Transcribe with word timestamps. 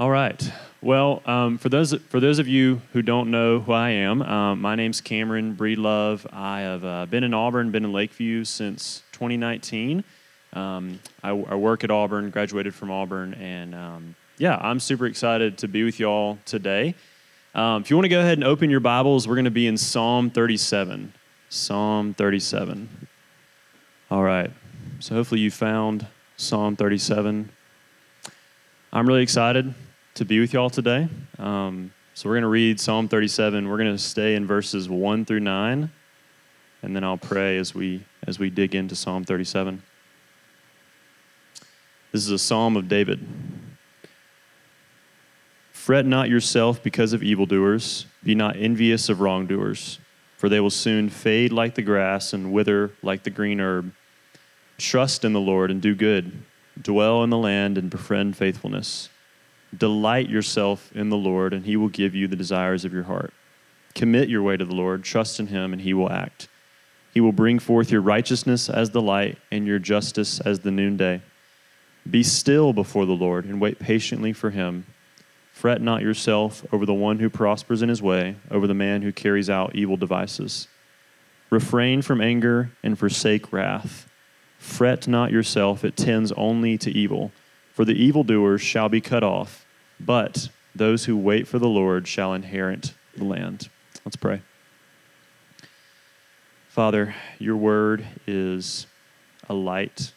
All 0.00 0.10
right. 0.10 0.52
Well, 0.82 1.22
um, 1.24 1.56
for 1.56 1.68
those 1.68 1.94
for 2.08 2.18
those 2.18 2.40
of 2.40 2.48
you 2.48 2.82
who 2.92 3.00
don't 3.00 3.30
know 3.30 3.60
who 3.60 3.72
I 3.72 3.90
am, 3.90 4.22
um, 4.22 4.60
my 4.60 4.74
name's 4.74 5.00
Cameron 5.00 5.54
Breedlove. 5.54 6.26
I 6.32 6.62
have 6.62 6.84
uh, 6.84 7.06
been 7.06 7.22
in 7.22 7.32
Auburn, 7.32 7.70
been 7.70 7.84
in 7.84 7.92
Lakeview 7.92 8.42
since 8.44 9.04
2019. 9.12 10.02
Um, 10.52 10.98
I, 11.22 11.28
I, 11.28 11.54
work 11.54 11.84
at 11.84 11.92
Auburn, 11.92 12.30
graduated 12.30 12.74
from 12.74 12.90
Auburn, 12.90 13.34
and 13.34 13.72
um, 13.72 14.16
yeah, 14.36 14.56
I'm 14.60 14.80
super 14.80 15.06
excited 15.06 15.58
to 15.58 15.68
be 15.68 15.84
with 15.84 16.00
y'all 16.00 16.38
today. 16.44 16.96
Um, 17.54 17.82
if 17.82 17.88
you 17.88 17.96
want 17.96 18.06
to 18.06 18.10
go 18.10 18.18
ahead 18.18 18.38
and 18.38 18.44
open 18.44 18.70
your 18.70 18.80
Bibles, 18.80 19.28
we're 19.28 19.36
going 19.36 19.44
to 19.44 19.52
be 19.52 19.68
in 19.68 19.76
Psalm 19.76 20.28
37. 20.28 21.12
Psalm 21.50 22.14
37. 22.14 23.06
All 24.10 24.24
right. 24.24 24.50
So 24.98 25.14
hopefully 25.14 25.40
you 25.40 25.52
found 25.52 26.08
Psalm 26.36 26.74
37. 26.74 27.50
I'm 28.96 29.08
really 29.08 29.24
excited 29.24 29.74
to 30.14 30.24
be 30.24 30.38
with 30.38 30.52
y'all 30.52 30.70
today. 30.70 31.08
Um, 31.40 31.92
so 32.14 32.28
we're 32.28 32.36
going 32.36 32.42
to 32.42 32.48
read 32.48 32.78
Psalm 32.78 33.08
37. 33.08 33.68
We're 33.68 33.76
going 33.76 33.90
to 33.90 33.98
stay 33.98 34.36
in 34.36 34.46
verses 34.46 34.88
1 34.88 35.24
through 35.24 35.40
9, 35.40 35.90
and 36.80 36.94
then 36.94 37.02
I'll 37.02 37.16
pray 37.16 37.58
as 37.58 37.74
we 37.74 38.04
as 38.28 38.38
we 38.38 38.50
dig 38.50 38.76
into 38.76 38.94
Psalm 38.94 39.24
37. 39.24 39.82
This 42.12 42.24
is 42.24 42.30
a 42.30 42.38
psalm 42.38 42.76
of 42.76 42.86
David. 42.86 43.26
Fret 45.72 46.06
not 46.06 46.28
yourself 46.28 46.80
because 46.80 47.12
of 47.12 47.20
evildoers, 47.20 48.06
be 48.22 48.36
not 48.36 48.54
envious 48.54 49.08
of 49.08 49.20
wrongdoers, 49.20 49.98
for 50.36 50.48
they 50.48 50.60
will 50.60 50.70
soon 50.70 51.10
fade 51.10 51.50
like 51.50 51.74
the 51.74 51.82
grass 51.82 52.32
and 52.32 52.52
wither 52.52 52.92
like 53.02 53.24
the 53.24 53.30
green 53.30 53.60
herb. 53.60 53.92
Trust 54.78 55.24
in 55.24 55.32
the 55.32 55.40
Lord 55.40 55.72
and 55.72 55.82
do 55.82 55.96
good, 55.96 56.44
dwell 56.80 57.22
in 57.22 57.30
the 57.30 57.38
land 57.38 57.78
and 57.78 57.90
befriend 57.90 58.36
faithfulness. 58.36 59.08
Delight 59.76 60.28
yourself 60.28 60.90
in 60.94 61.08
the 61.08 61.16
Lord, 61.16 61.52
and 61.52 61.64
he 61.64 61.76
will 61.76 61.88
give 61.88 62.14
you 62.14 62.28
the 62.28 62.36
desires 62.36 62.84
of 62.84 62.92
your 62.92 63.04
heart. 63.04 63.32
Commit 63.94 64.28
your 64.28 64.42
way 64.42 64.56
to 64.56 64.64
the 64.64 64.74
Lord, 64.74 65.04
trust 65.04 65.38
in 65.38 65.48
him, 65.48 65.72
and 65.72 65.82
he 65.82 65.94
will 65.94 66.10
act. 66.10 66.48
He 67.12 67.20
will 67.20 67.32
bring 67.32 67.58
forth 67.58 67.90
your 67.90 68.00
righteousness 68.00 68.68
as 68.68 68.90
the 68.90 69.02
light 69.02 69.38
and 69.52 69.66
your 69.66 69.78
justice 69.78 70.40
as 70.40 70.60
the 70.60 70.70
noonday. 70.72 71.22
Be 72.08 72.22
still 72.22 72.72
before 72.72 73.06
the 73.06 73.12
Lord 73.12 73.44
and 73.44 73.60
wait 73.60 73.78
patiently 73.78 74.32
for 74.32 74.50
him. 74.50 74.86
Fret 75.52 75.80
not 75.80 76.02
yourself 76.02 76.66
over 76.72 76.84
the 76.84 76.92
one 76.92 77.20
who 77.20 77.30
prospers 77.30 77.80
in 77.80 77.88
his 77.88 78.02
way, 78.02 78.34
over 78.50 78.66
the 78.66 78.74
man 78.74 79.02
who 79.02 79.12
carries 79.12 79.48
out 79.48 79.76
evil 79.76 79.96
devices. 79.96 80.66
Refrain 81.50 82.02
from 82.02 82.20
anger 82.20 82.72
and 82.82 82.98
forsake 82.98 83.52
wrath. 83.52 84.08
Fret 84.64 85.06
not 85.06 85.30
yourself, 85.30 85.84
it 85.84 85.96
tends 85.96 86.32
only 86.32 86.76
to 86.78 86.90
evil. 86.90 87.32
For 87.72 87.84
the 87.84 87.94
evildoers 87.94 88.62
shall 88.62 88.88
be 88.88 89.00
cut 89.00 89.22
off, 89.22 89.66
but 90.00 90.48
those 90.74 91.04
who 91.04 91.16
wait 91.16 91.46
for 91.46 91.58
the 91.58 91.68
Lord 91.68 92.06
shall 92.08 92.32
inherit 92.32 92.94
the 93.16 93.24
land. 93.24 93.68
Let's 94.04 94.16
pray. 94.16 94.42
Father, 96.68 97.14
your 97.38 97.56
word 97.56 98.06
is 98.26 98.86
a 99.48 99.54
light 99.54 100.12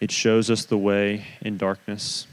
it 0.00 0.10
shows 0.10 0.50
us 0.50 0.64
the 0.64 0.78
way 0.78 1.26
in 1.42 1.58
darkness, 1.58 2.26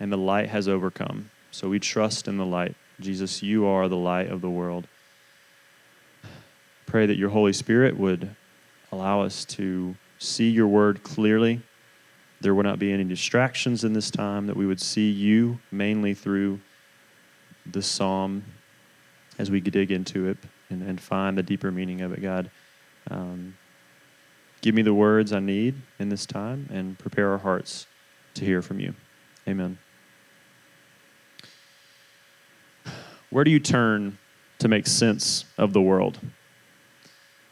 and 0.00 0.10
the 0.10 0.16
light 0.16 0.48
has 0.48 0.66
overcome. 0.66 1.30
So 1.50 1.68
we 1.68 1.78
trust 1.78 2.26
in 2.26 2.38
the 2.38 2.46
light. 2.46 2.74
Jesus, 2.98 3.42
you 3.42 3.66
are 3.66 3.88
the 3.88 3.96
light 3.96 4.30
of 4.30 4.40
the 4.40 4.48
world. 4.48 4.86
Pray 6.86 7.04
that 7.04 7.18
your 7.18 7.28
Holy 7.28 7.52
Spirit 7.52 7.98
would 7.98 8.34
allow 8.92 9.22
us 9.22 9.44
to 9.44 9.94
see 10.18 10.50
your 10.50 10.68
word 10.68 11.02
clearly. 11.02 11.60
There 12.40 12.54
would 12.54 12.66
not 12.66 12.78
be 12.78 12.92
any 12.92 13.04
distractions 13.04 13.84
in 13.84 13.92
this 13.92 14.10
time, 14.10 14.46
that 14.46 14.56
we 14.56 14.66
would 14.66 14.80
see 14.80 15.10
you 15.10 15.58
mainly 15.70 16.14
through 16.14 16.60
the 17.64 17.82
psalm 17.82 18.44
as 19.38 19.50
we 19.50 19.60
dig 19.60 19.90
into 19.90 20.28
it 20.28 20.38
and, 20.70 20.82
and 20.82 21.00
find 21.00 21.36
the 21.36 21.42
deeper 21.42 21.70
meaning 21.70 22.02
of 22.02 22.12
it, 22.12 22.22
God. 22.22 22.50
Um, 23.10 23.54
Give 24.66 24.74
me 24.74 24.82
the 24.82 24.94
words 24.94 25.32
I 25.32 25.38
need 25.38 25.76
in 26.00 26.08
this 26.08 26.26
time 26.26 26.68
and 26.72 26.98
prepare 26.98 27.30
our 27.30 27.38
hearts 27.38 27.86
to 28.34 28.44
hear 28.44 28.62
from 28.62 28.80
you. 28.80 28.94
Amen. 29.46 29.78
Where 33.30 33.44
do 33.44 33.50
you 33.52 33.60
turn 33.60 34.18
to 34.58 34.66
make 34.66 34.88
sense 34.88 35.44
of 35.56 35.72
the 35.72 35.80
world? 35.80 36.18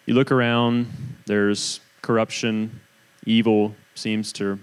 You 0.07 0.15
look 0.15 0.31
around, 0.31 0.87
there's 1.27 1.81
corruption, 2.03 2.81
evil 3.25 3.75
seems 3.95 4.33
to 4.35 4.59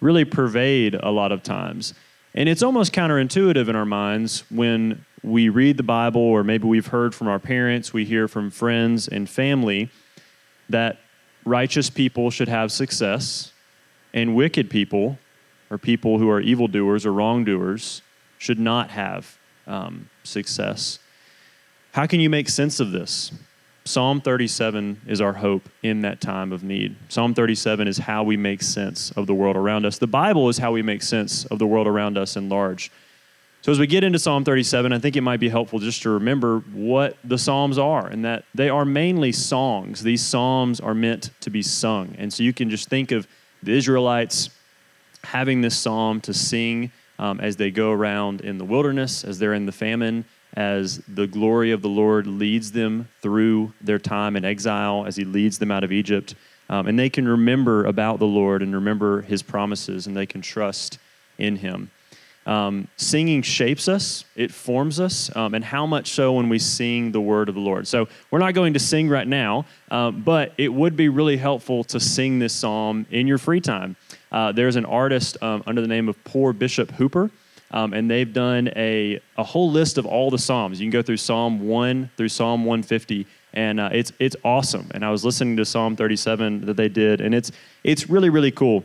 really 0.00 0.24
pervade 0.24 0.94
a 0.94 1.10
lot 1.10 1.32
of 1.32 1.42
times. 1.42 1.94
And 2.34 2.48
it's 2.48 2.62
almost 2.62 2.92
counterintuitive 2.92 3.68
in 3.68 3.76
our 3.76 3.84
minds 3.84 4.44
when 4.50 5.04
we 5.22 5.48
read 5.48 5.76
the 5.76 5.82
Bible, 5.82 6.22
or 6.22 6.44
maybe 6.44 6.66
we've 6.66 6.86
heard 6.86 7.14
from 7.14 7.28
our 7.28 7.38
parents, 7.38 7.92
we 7.92 8.04
hear 8.04 8.28
from 8.28 8.50
friends 8.50 9.08
and 9.08 9.28
family 9.28 9.90
that 10.68 10.98
righteous 11.44 11.90
people 11.90 12.30
should 12.30 12.48
have 12.48 12.70
success, 12.70 13.52
and 14.14 14.34
wicked 14.34 14.70
people, 14.70 15.18
or 15.70 15.76
people 15.76 16.18
who 16.18 16.30
are 16.30 16.40
evildoers 16.40 17.04
or 17.04 17.12
wrongdoers, 17.12 18.02
should 18.38 18.58
not 18.58 18.90
have 18.90 19.38
um, 19.66 20.08
success. 20.22 20.98
How 21.92 22.06
can 22.06 22.20
you 22.20 22.30
make 22.30 22.48
sense 22.48 22.80
of 22.80 22.92
this? 22.92 23.32
Psalm 23.88 24.20
37 24.20 25.00
is 25.06 25.22
our 25.22 25.32
hope 25.32 25.66
in 25.82 26.02
that 26.02 26.20
time 26.20 26.52
of 26.52 26.62
need. 26.62 26.94
Psalm 27.08 27.32
37 27.32 27.88
is 27.88 27.96
how 27.96 28.22
we 28.22 28.36
make 28.36 28.62
sense 28.62 29.10
of 29.12 29.26
the 29.26 29.32
world 29.32 29.56
around 29.56 29.86
us. 29.86 29.96
The 29.96 30.06
Bible 30.06 30.50
is 30.50 30.58
how 30.58 30.72
we 30.72 30.82
make 30.82 31.02
sense 31.02 31.46
of 31.46 31.58
the 31.58 31.66
world 31.66 31.86
around 31.86 32.18
us 32.18 32.36
in 32.36 32.50
large. 32.50 32.92
So, 33.62 33.72
as 33.72 33.78
we 33.78 33.86
get 33.86 34.04
into 34.04 34.18
Psalm 34.18 34.44
37, 34.44 34.92
I 34.92 34.98
think 34.98 35.16
it 35.16 35.22
might 35.22 35.40
be 35.40 35.48
helpful 35.48 35.78
just 35.78 36.02
to 36.02 36.10
remember 36.10 36.58
what 36.74 37.16
the 37.24 37.38
Psalms 37.38 37.78
are 37.78 38.06
and 38.06 38.26
that 38.26 38.44
they 38.54 38.68
are 38.68 38.84
mainly 38.84 39.32
songs. 39.32 40.02
These 40.02 40.22
Psalms 40.22 40.80
are 40.80 40.94
meant 40.94 41.30
to 41.40 41.48
be 41.48 41.62
sung. 41.62 42.14
And 42.18 42.30
so 42.30 42.42
you 42.42 42.52
can 42.52 42.68
just 42.68 42.90
think 42.90 43.10
of 43.10 43.26
the 43.62 43.72
Israelites 43.72 44.50
having 45.24 45.62
this 45.62 45.76
psalm 45.78 46.20
to 46.20 46.34
sing 46.34 46.92
um, 47.18 47.40
as 47.40 47.56
they 47.56 47.70
go 47.70 47.90
around 47.90 48.42
in 48.42 48.58
the 48.58 48.66
wilderness, 48.66 49.24
as 49.24 49.38
they're 49.38 49.54
in 49.54 49.64
the 49.64 49.72
famine, 49.72 50.26
as 50.58 50.98
the 51.06 51.28
glory 51.28 51.70
of 51.70 51.82
the 51.82 51.88
Lord 51.88 52.26
leads 52.26 52.72
them 52.72 53.08
through 53.22 53.72
their 53.80 54.00
time 54.00 54.34
in 54.34 54.44
exile, 54.44 55.04
as 55.06 55.14
He 55.14 55.24
leads 55.24 55.60
them 55.60 55.70
out 55.70 55.84
of 55.84 55.92
Egypt. 55.92 56.34
Um, 56.68 56.88
and 56.88 56.98
they 56.98 57.08
can 57.08 57.28
remember 57.28 57.84
about 57.84 58.18
the 58.18 58.26
Lord 58.26 58.60
and 58.60 58.74
remember 58.74 59.22
His 59.22 59.40
promises, 59.40 60.08
and 60.08 60.16
they 60.16 60.26
can 60.26 60.42
trust 60.42 60.98
in 61.38 61.54
Him. 61.54 61.92
Um, 62.44 62.88
singing 62.96 63.42
shapes 63.42 63.86
us, 63.86 64.24
it 64.34 64.50
forms 64.50 64.98
us, 64.98 65.34
um, 65.36 65.54
and 65.54 65.64
how 65.64 65.86
much 65.86 66.10
so 66.10 66.32
when 66.32 66.48
we 66.48 66.58
sing 66.58 67.12
the 67.12 67.20
word 67.20 67.48
of 67.48 67.54
the 67.54 67.60
Lord. 67.60 67.86
So, 67.86 68.08
we're 68.32 68.40
not 68.40 68.54
going 68.54 68.72
to 68.72 68.80
sing 68.80 69.08
right 69.08 69.28
now, 69.28 69.64
uh, 69.92 70.10
but 70.10 70.54
it 70.58 70.72
would 70.72 70.96
be 70.96 71.08
really 71.08 71.36
helpful 71.36 71.84
to 71.84 72.00
sing 72.00 72.40
this 72.40 72.52
psalm 72.52 73.06
in 73.12 73.28
your 73.28 73.38
free 73.38 73.60
time. 73.60 73.94
Uh, 74.32 74.50
there's 74.50 74.74
an 74.74 74.86
artist 74.86 75.36
um, 75.40 75.62
under 75.68 75.80
the 75.80 75.86
name 75.86 76.08
of 76.08 76.24
Poor 76.24 76.52
Bishop 76.52 76.90
Hooper, 76.92 77.30
um, 77.70 77.92
and 77.92 78.10
they've 78.10 78.32
done 78.32 78.70
a, 78.76 79.20
a 79.36 79.44
whole 79.44 79.70
list 79.70 79.98
of 79.98 80.06
all 80.06 80.30
the 80.30 80.38
psalms. 80.38 80.80
You 80.80 80.86
can 80.86 80.92
go 80.92 81.02
through 81.02 81.18
Psalm 81.18 81.68
1 81.68 82.10
through 82.16 82.28
Psalm 82.28 82.64
150 82.64 83.26
and 83.54 83.80
uh, 83.80 83.88
it's 83.92 84.12
it's 84.18 84.36
awesome. 84.44 84.90
And 84.94 85.04
I 85.04 85.10
was 85.10 85.24
listening 85.24 85.56
to 85.56 85.64
Psalm 85.64 85.96
37 85.96 86.66
that 86.66 86.76
they 86.76 86.88
did, 86.88 87.20
and 87.20 87.34
it's 87.34 87.50
it's 87.82 88.08
really 88.08 88.30
really 88.30 88.50
cool. 88.50 88.84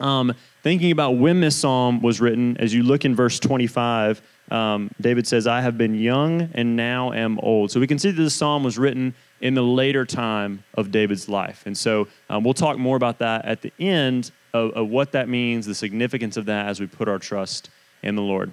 Um, 0.00 0.34
thinking 0.62 0.90
about 0.90 1.12
when 1.12 1.40
this 1.40 1.56
psalm 1.56 2.02
was 2.02 2.20
written, 2.20 2.56
as 2.58 2.74
you 2.74 2.82
look 2.82 3.04
in 3.04 3.14
verse 3.14 3.38
25, 3.38 4.20
um, 4.50 4.90
David 5.00 5.26
says, 5.26 5.46
I 5.46 5.62
have 5.62 5.78
been 5.78 5.94
young 5.94 6.50
and 6.52 6.76
now 6.76 7.12
am 7.12 7.38
old. 7.40 7.70
So 7.70 7.80
we 7.80 7.86
can 7.86 7.98
see 7.98 8.10
that 8.10 8.22
this 8.22 8.34
psalm 8.34 8.62
was 8.62 8.76
written 8.76 9.14
in 9.40 9.54
the 9.54 9.62
later 9.62 10.04
time 10.04 10.62
of 10.74 10.90
David's 10.90 11.30
life. 11.30 11.62
And 11.64 11.76
so 11.76 12.08
um, 12.28 12.44
we'll 12.44 12.52
talk 12.52 12.76
more 12.76 12.96
about 12.96 13.18
that 13.20 13.46
at 13.46 13.62
the 13.62 13.72
end 13.78 14.32
of, 14.52 14.72
of, 14.72 14.88
what 14.88 15.12
that 15.12 15.30
means, 15.30 15.64
the 15.64 15.74
significance 15.74 16.36
of 16.36 16.44
that 16.46 16.66
as 16.66 16.78
we 16.78 16.86
put 16.86 17.08
our 17.08 17.18
trust 17.18 17.70
in 18.02 18.16
the 18.16 18.22
Lord. 18.22 18.52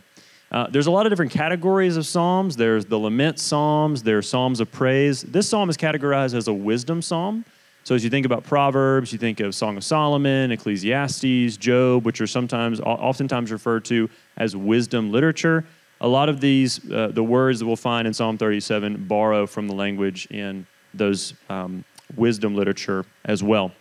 Uh, 0.52 0.68
there's 0.70 0.86
a 0.86 0.92
lot 0.92 1.06
of 1.08 1.12
different 1.12 1.32
categories 1.32 1.98
of 1.98 2.06
psalms. 2.06 2.56
There's 2.56 2.86
the 2.86 2.98
lament 2.98 3.40
psalms, 3.40 4.04
there's 4.04 4.30
psalms 4.30 4.60
of 4.60 4.72
praise. 4.72 5.24
This 5.24 5.50
psalm 5.50 5.70
is 5.70 5.78
categorized 5.78 6.36
as 6.36 6.48
a 6.48 6.54
wisdom 6.54 7.02
psalm. 7.02 7.44
So 7.86 7.96
as 7.96 8.04
you 8.04 8.10
think 8.10 8.26
about 8.26 8.44
Proverbs, 8.44 9.12
you 9.12 9.20
think 9.20 9.40
of 9.40 9.54
Song 9.54 9.76
of 9.76 9.84
Solomon, 9.84 10.52
Ecclesiastes, 10.52 11.58
Job, 11.58 12.06
which 12.06 12.22
are 12.22 12.28
sometimes, 12.28 12.80
oftentimes 12.80 13.52
referred 13.52 13.84
to 13.86 14.10
as 14.38 14.56
wisdom 14.56 15.12
literature. 15.12 15.66
A 16.00 16.08
lot 16.08 16.30
of 16.30 16.40
these, 16.40 16.80
uh, 16.92 17.10
the 17.12 17.24
words 17.24 17.60
that 17.60 17.66
we'll 17.66 17.76
find 17.76 18.08
in 18.08 18.14
Psalm 18.14 18.38
37, 18.38 19.06
borrow 19.06 19.46
from 19.48 19.68
the 19.68 19.74
language 19.74 20.28
in 20.28 20.66
those 20.94 21.34
um, 21.50 21.84
wisdom 22.16 22.56
literature 22.56 23.06
as 23.26 23.44
well. 23.44 23.72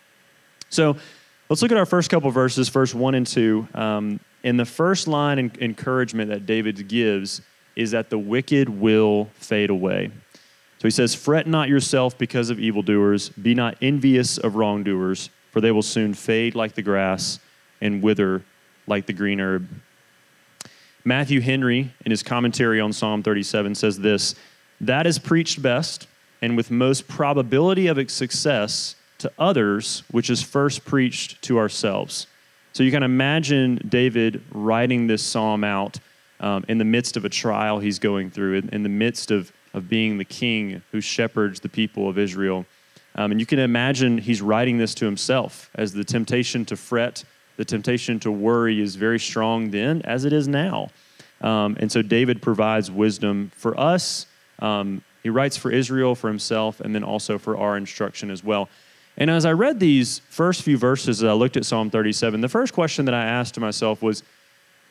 So 0.68 0.96
let's 1.52 1.60
look 1.60 1.70
at 1.70 1.76
our 1.76 1.84
first 1.84 2.08
couple 2.08 2.30
verses, 2.30 2.70
verse 2.70 2.94
1 2.94 3.14
and 3.14 3.26
2. 3.26 3.68
Um, 3.74 4.20
and 4.42 4.58
the 4.58 4.64
first 4.64 5.06
line 5.06 5.38
in 5.38 5.52
encouragement 5.60 6.30
that 6.30 6.46
David 6.46 6.88
gives 6.88 7.42
is 7.76 7.90
that 7.90 8.08
the 8.08 8.18
wicked 8.18 8.70
will 8.70 9.28
fade 9.34 9.68
away. 9.68 10.10
So 10.78 10.84
he 10.88 10.90
says, 10.90 11.14
Fret 11.14 11.46
not 11.46 11.68
yourself 11.68 12.16
because 12.16 12.48
of 12.48 12.58
evildoers, 12.58 13.28
be 13.28 13.54
not 13.54 13.76
envious 13.82 14.38
of 14.38 14.56
wrongdoers, 14.56 15.28
for 15.50 15.60
they 15.60 15.70
will 15.70 15.82
soon 15.82 16.14
fade 16.14 16.54
like 16.54 16.74
the 16.74 16.80
grass 16.80 17.38
and 17.82 18.02
wither 18.02 18.42
like 18.86 19.04
the 19.04 19.12
green 19.12 19.38
herb. 19.38 19.68
Matthew 21.04 21.42
Henry, 21.42 21.92
in 22.06 22.10
his 22.10 22.22
commentary 22.22 22.80
on 22.80 22.94
Psalm 22.94 23.22
37, 23.22 23.74
says 23.74 23.98
this 23.98 24.36
That 24.80 25.06
is 25.06 25.18
preached 25.18 25.60
best 25.60 26.06
and 26.40 26.56
with 26.56 26.70
most 26.70 27.08
probability 27.08 27.88
of 27.88 28.10
success 28.10 28.96
to 29.22 29.32
others, 29.38 30.02
which 30.10 30.30
is 30.30 30.42
first 30.42 30.84
preached 30.84 31.40
to 31.42 31.58
ourselves. 31.58 32.26
So 32.72 32.82
you 32.82 32.90
can 32.90 33.02
imagine 33.02 33.80
David 33.88 34.42
writing 34.52 35.06
this 35.06 35.22
psalm 35.22 35.64
out 35.64 35.98
um, 36.40 36.64
in 36.68 36.78
the 36.78 36.84
midst 36.84 37.16
of 37.16 37.24
a 37.24 37.28
trial 37.28 37.78
he's 37.78 37.98
going 37.98 38.30
through, 38.30 38.54
in, 38.54 38.68
in, 38.70 38.82
the 38.82 38.88
midst 38.88 39.30
of, 39.30 39.52
of 39.74 39.88
being 39.88 40.18
the 40.18 40.24
king 40.24 40.82
who 40.90 41.00
shepherds 41.00 41.60
the 41.60 41.68
people 41.68 42.08
of 42.08 42.18
Israel. 42.18 42.66
Um, 43.14 43.30
and 43.30 43.40
you 43.40 43.46
can 43.46 43.58
imagine 43.58 44.18
he's 44.18 44.42
writing 44.42 44.78
this 44.78 44.94
to 44.96 45.04
himself 45.04 45.70
as 45.74 45.92
the 45.92 46.04
temptation 46.04 46.64
to 46.66 46.76
fret, 46.76 47.24
the 47.56 47.64
temptation 47.64 48.18
to 48.20 48.30
worry 48.32 48.80
is 48.80 48.96
very 48.96 49.20
strong 49.20 49.70
then 49.70 50.02
as 50.02 50.24
it 50.24 50.32
is 50.32 50.48
now. 50.48 50.88
Um, 51.42 51.76
and 51.78 51.92
so 51.92 52.02
David 52.02 52.40
provides 52.40 52.90
wisdom 52.90 53.52
for 53.54 53.78
us. 53.78 54.26
Um, 54.60 55.02
he 55.22 55.30
writes 55.30 55.56
for 55.56 55.70
Israel, 55.70 56.14
for 56.14 56.28
himself, 56.28 56.80
and 56.80 56.94
then 56.94 57.04
also 57.04 57.38
for 57.38 57.56
our 57.56 57.76
instruction 57.76 58.30
as 58.30 58.42
well. 58.42 58.68
And 59.16 59.30
as 59.30 59.44
I 59.44 59.52
read 59.52 59.78
these 59.78 60.20
first 60.30 60.62
few 60.62 60.78
verses, 60.78 61.22
as 61.22 61.28
I 61.28 61.32
looked 61.32 61.56
at 61.56 61.64
Psalm 61.64 61.90
37, 61.90 62.40
the 62.40 62.48
first 62.48 62.72
question 62.72 63.04
that 63.04 63.14
I 63.14 63.24
asked 63.24 63.54
to 63.54 63.60
myself 63.60 64.02
was, 64.02 64.22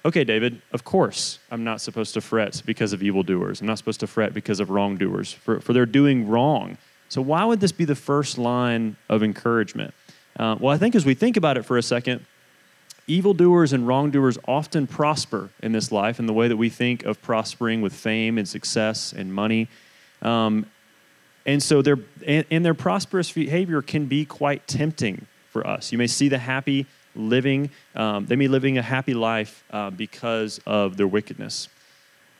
okay, 0.06 0.24
David, 0.24 0.62
of 0.72 0.84
course 0.84 1.40
I'm 1.50 1.64
not 1.64 1.82
supposed 1.82 2.14
to 2.14 2.22
fret 2.22 2.62
because 2.66 2.94
of 2.94 3.02
evildoers. 3.02 3.62
I'm 3.62 3.68
not 3.68 3.78
supposed 3.78 4.00
to 4.02 4.08
fret 4.08 4.34
because 4.34 4.60
of 4.60 4.70
wrongdoers, 4.70 5.34
for, 5.34 5.60
for 5.60 5.74
they're 5.74 5.86
doing 5.86 6.28
wrong. 6.28 6.78
So 7.10 7.22
why 7.22 7.44
would 7.44 7.60
this 7.60 7.72
be 7.72 7.86
the 7.86 7.96
first 7.96 8.38
line 8.38 8.96
of 9.10 9.24
encouragement? 9.24 9.94
Uh, 10.38 10.56
well, 10.60 10.74
I 10.74 10.78
think 10.78 10.96
as 10.96 11.06
we 11.06 11.14
think 11.14 11.36
about 11.36 11.58
it 11.58 11.64
for 11.64 11.78
a 11.78 11.84
second, 11.84 12.26
evildoers 13.08 13.74
and 13.74 13.88
wrongdoers 13.88 14.38
often 14.48 14.88
prosper 14.88 15.50
in 15.62 15.72
this 15.72 15.92
life 15.92 16.20
in 16.20 16.26
the 16.26 16.34
way 16.34 16.48
that 16.48 16.58
we 16.58 16.70
think 16.70 17.04
of 17.04 17.22
prospering 17.22 17.82
with 17.82 17.94
fame 17.94 18.38
and 18.38 18.48
success 18.48 19.14
and 19.14 19.34
money. 19.34 19.68
Um, 20.22 20.68
and 21.46 21.62
so 21.62 21.82
their 21.82 21.98
and, 22.26 22.46
and 22.52 22.66
their 22.66 22.74
prosperous 22.74 23.32
behavior 23.32 23.82
can 23.82 24.06
be 24.06 24.26
quite 24.26 24.68
tempting 24.68 25.28
for 25.50 25.66
us. 25.66 25.92
You 25.92 25.98
may 25.98 26.08
see 26.08 26.30
the 26.30 26.38
happy 26.38 26.86
living; 27.16 27.70
um, 27.96 28.26
they 28.26 28.36
may 28.36 28.46
be 28.46 28.50
living 28.50 28.78
a 28.78 28.82
happy 28.82 29.14
life 29.14 29.64
uh, 29.72 29.90
because 29.90 30.60
of 30.66 30.98
their 30.98 31.08
wickedness. 31.08 31.68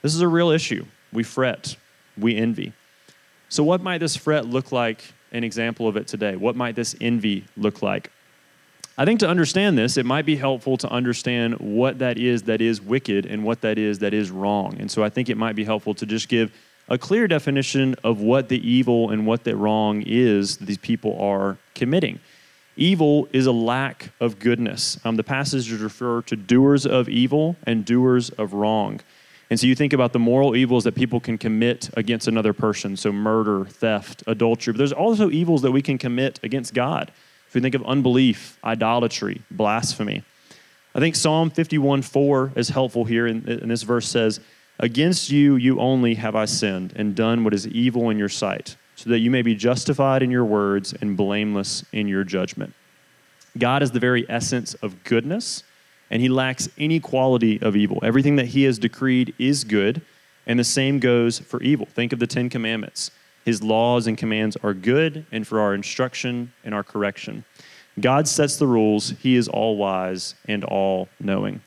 This 0.02 0.16
is 0.16 0.22
a 0.22 0.28
real 0.28 0.50
issue. 0.50 0.86
We 1.14 1.24
fret, 1.24 1.76
we 2.18 2.36
envy. 2.36 2.74
So, 3.50 3.64
what 3.64 3.82
might 3.82 4.00
this 4.00 4.16
fret 4.16 4.46
look 4.46 4.72
like? 4.72 5.14
An 5.34 5.46
example 5.46 5.88
of 5.88 5.96
it 5.96 6.08
today. 6.08 6.36
What 6.36 6.58
might 6.58 6.76
this 6.76 6.94
envy 7.00 7.46
look 7.56 7.82
like? 7.82 8.12
I 8.98 9.06
think 9.06 9.22
to 9.22 9.28
understand 9.28 9.78
this, 9.78 9.96
it 9.96 10.06
might 10.06 10.26
be 10.26 10.36
helpful 10.36 10.78
to 10.78 10.90
understand 10.90 11.56
what 11.60 12.00
that 12.00 12.18
is 12.18 12.44
that 12.44 12.60
is 12.60 12.82
wicked 12.82 13.26
and 13.26 13.44
what 13.44 13.62
that 13.62 13.78
is 13.78 14.00
that 14.00 14.14
is 14.14 14.30
wrong. 14.30 14.76
And 14.80 14.92
so 14.92 15.04
I 15.04 15.10
think 15.10 15.30
it 15.30 15.38
might 15.38 15.56
be 15.56 15.64
helpful 15.64 15.94
to 15.96 16.06
just 16.06 16.28
give 16.28 16.52
a 16.90 16.98
clear 16.98 17.28
definition 17.28 17.96
of 18.04 18.20
what 18.20 18.50
the 18.50 18.70
evil 18.70 19.10
and 19.10 19.26
what 19.26 19.44
the 19.44 19.56
wrong 19.56 20.04
is 20.06 20.58
these 20.58 20.78
people 20.78 21.20
are 21.22 21.58
committing. 21.76 22.20
Evil 22.76 23.28
is 23.34 23.46
a 23.46 23.52
lack 23.52 24.12
of 24.20 24.40
goodness. 24.40 25.00
Um, 25.04 25.16
the 25.16 25.24
passages 25.24 25.72
refer 25.72 26.22
to 26.24 26.36
doers 26.36 26.86
of 26.86 27.10
evil 27.10 27.56
and 27.64 27.86
doers 27.86 28.30
of 28.32 28.54
wrong. 28.54 29.02
And 29.50 29.60
so 29.60 29.68
you 29.68 29.76
think 29.76 29.92
about 29.92 30.14
the 30.14 30.20
moral 30.20 30.56
evils 30.56 30.86
that 30.86 30.96
people 30.96 31.20
can 31.20 31.38
commit 31.38 31.90
against 31.98 32.30
another 32.30 32.54
person. 32.54 32.96
So 32.96 33.12
murder, 33.12 33.66
theft, 33.66 34.24
adultery. 34.26 34.72
But 34.72 34.78
there's 34.78 34.94
also 34.94 35.30
evils 35.30 35.62
that 35.64 35.72
we 35.72 35.82
can 35.82 35.98
commit 35.98 36.40
against 36.42 36.74
God. 36.74 37.12
If 37.48 37.56
we 37.56 37.60
think 37.60 37.76
of 37.76 37.84
unbelief, 37.86 38.58
idolatry, 38.64 39.42
blasphemy. 39.52 40.24
I 40.96 41.00
think 41.00 41.18
Psalm 41.18 41.50
51 41.50 42.02
4 42.02 42.54
is 42.56 42.70
helpful 42.70 43.04
here. 43.04 43.28
And, 43.28 43.48
and 43.48 43.70
this 43.70 43.84
verse 43.84 44.08
says, 44.08 44.40
Against 44.82 45.30
you, 45.30 45.58
you 45.58 45.80
only 45.80 46.16
have 46.16 46.36
I 46.36 46.46
sinned 46.46 46.94
and 46.96 47.16
done 47.16 47.44
what 47.44 47.54
is 47.54 47.68
evil 47.68 48.10
in 48.10 48.18
your 48.18 48.30
sight, 48.30 48.78
so 48.96 49.12
that 49.12 49.20
you 49.20 49.30
may 49.30 49.44
be 49.44 49.54
justified 49.54 50.24
in 50.24 50.32
your 50.32 50.44
words 50.44 50.92
and 51.00 51.16
blameless 51.16 51.86
in 51.94 52.08
your 52.08 52.24
judgment. 52.24 52.74
God 53.60 53.84
is 53.84 53.92
the 53.92 54.00
very 54.00 54.26
essence 54.28 54.74
of 54.76 55.04
goodness, 55.04 55.62
and 56.10 56.20
he 56.20 56.30
lacks 56.30 56.68
any 56.80 57.00
quality 57.00 57.62
of 57.62 57.76
evil. 57.76 58.00
Everything 58.02 58.38
that 58.38 58.48
he 58.48 58.64
has 58.64 58.80
decreed 58.80 59.36
is 59.38 59.64
good, 59.64 60.02
and 60.48 60.58
the 60.58 60.64
same 60.64 61.00
goes 61.00 61.38
for 61.38 61.62
evil. 61.62 61.86
Think 61.86 62.12
of 62.12 62.18
the 62.18 62.26
Ten 62.26 62.50
Commandments. 62.50 63.12
His 63.46 63.62
laws 63.62 64.08
and 64.08 64.18
commands 64.18 64.58
are 64.64 64.74
good 64.74 65.28
and 65.32 65.46
for 65.46 65.60
our 65.60 65.76
instruction 65.76 66.54
and 66.64 66.74
our 66.74 66.84
correction. 66.84 67.46
God 68.00 68.28
sets 68.28 68.56
the 68.56 68.66
rules, 68.68 69.12
he 69.20 69.36
is 69.36 69.48
all 69.48 69.78
wise 69.78 70.34
and 70.48 70.64
all 70.64 71.08
knowing. 71.20 71.62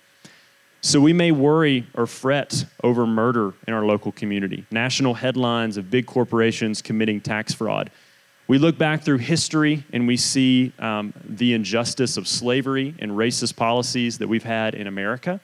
So 0.85 1.01
we 1.01 1.15
may 1.15 1.33
worry 1.33 1.87
or 1.95 2.07
fret 2.07 2.67
over 2.83 3.07
murder 3.07 3.55
in 3.67 3.73
our 3.73 3.87
local 3.87 4.13
community, 4.13 4.67
national 4.71 5.15
headlines 5.15 5.79
of 5.79 5.91
big 5.91 6.05
corporations 6.05 6.83
committing 6.83 7.23
tax 7.23 7.55
fraud. 7.55 7.91
We 8.49 8.59
look 8.59 8.77
back 8.77 9.03
through 9.03 9.19
history 9.19 9.83
and 9.95 10.07
we 10.07 10.19
see 10.19 10.75
um, 10.79 11.15
the 11.27 11.55
injustice 11.55 12.19
of 12.19 12.29
slavery 12.29 12.95
and 12.99 13.13
racist 13.13 13.57
policies 13.57 14.19
that 14.19 14.29
we've 14.29 14.45
had 14.45 14.75
in 14.75 14.87
America, 14.87 15.41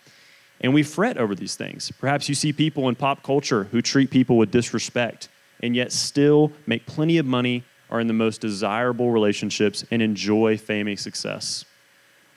and 0.60 0.74
we 0.74 0.82
fret 0.82 1.16
over 1.16 1.34
these 1.34 1.56
things. 1.56 1.90
Perhaps 1.98 2.28
you 2.28 2.34
see 2.34 2.52
people 2.52 2.90
in 2.90 2.94
pop 2.94 3.22
culture 3.22 3.64
who 3.64 3.80
treat 3.80 4.10
people 4.10 4.36
with 4.36 4.50
disrespect 4.50 5.30
and 5.62 5.74
yet 5.74 5.90
still 5.90 6.52
make 6.66 6.84
plenty 6.84 7.16
of 7.16 7.24
money, 7.24 7.64
are 7.88 7.98
in 7.98 8.08
the 8.08 8.12
most 8.12 8.42
desirable 8.42 9.10
relationships, 9.10 9.86
and 9.90 10.02
enjoy 10.02 10.58
fame 10.58 10.86
and 10.86 11.00
success. 11.00 11.64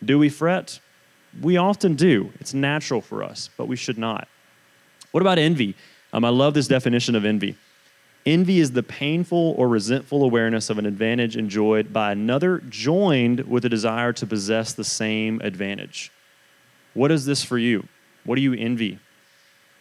Do 0.01 0.17
we 0.17 0.29
fret? 0.29 0.79
We 1.41 1.57
often 1.57 1.95
do. 1.95 2.31
It's 2.39 2.53
natural 2.53 3.01
for 3.01 3.23
us, 3.23 3.49
but 3.57 3.67
we 3.67 3.75
should 3.75 3.97
not. 3.97 4.27
What 5.11 5.21
about 5.21 5.37
envy? 5.37 5.75
Um, 6.11 6.25
I 6.25 6.29
love 6.29 6.53
this 6.53 6.67
definition 6.67 7.15
of 7.15 7.25
envy. 7.25 7.55
Envy 8.25 8.59
is 8.59 8.71
the 8.71 8.83
painful 8.83 9.53
or 9.57 9.67
resentful 9.67 10.23
awareness 10.23 10.69
of 10.69 10.77
an 10.77 10.85
advantage 10.85 11.35
enjoyed 11.35 11.91
by 11.91 12.11
another, 12.11 12.59
joined 12.69 13.41
with 13.41 13.65
a 13.65 13.69
desire 13.69 14.13
to 14.13 14.25
possess 14.25 14.73
the 14.73 14.83
same 14.83 15.41
advantage. 15.41 16.11
What 16.93 17.11
is 17.11 17.25
this 17.25 17.43
for 17.43 17.57
you? 17.57 17.87
What 18.23 18.35
do 18.35 18.41
you 18.41 18.53
envy? 18.53 18.99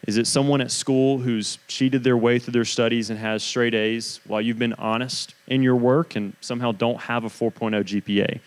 Is 0.07 0.17
it 0.17 0.27
someone 0.27 0.61
at 0.61 0.73
school 0.73 1.19
who's 1.19 1.59
cheated 1.69 2.03
their 2.03 2.17
way 2.17 2.41
through 2.41 2.53
their 2.53 2.65
studies 2.65 3.11
and 3.11 3.19
has 3.21 3.45
straight 3.45 3.75
A's 3.75 4.21
while 4.27 4.41
you've 4.41 4.59
been 4.59 4.73
honest 4.73 5.35
in 5.47 5.63
your 5.63 5.77
work 5.77 6.17
and 6.17 6.35
somehow 6.41 6.73
don't 6.73 7.01
have 7.03 7.23
a 7.23 7.29
4.0 7.29 7.85
GPA? 7.85 8.41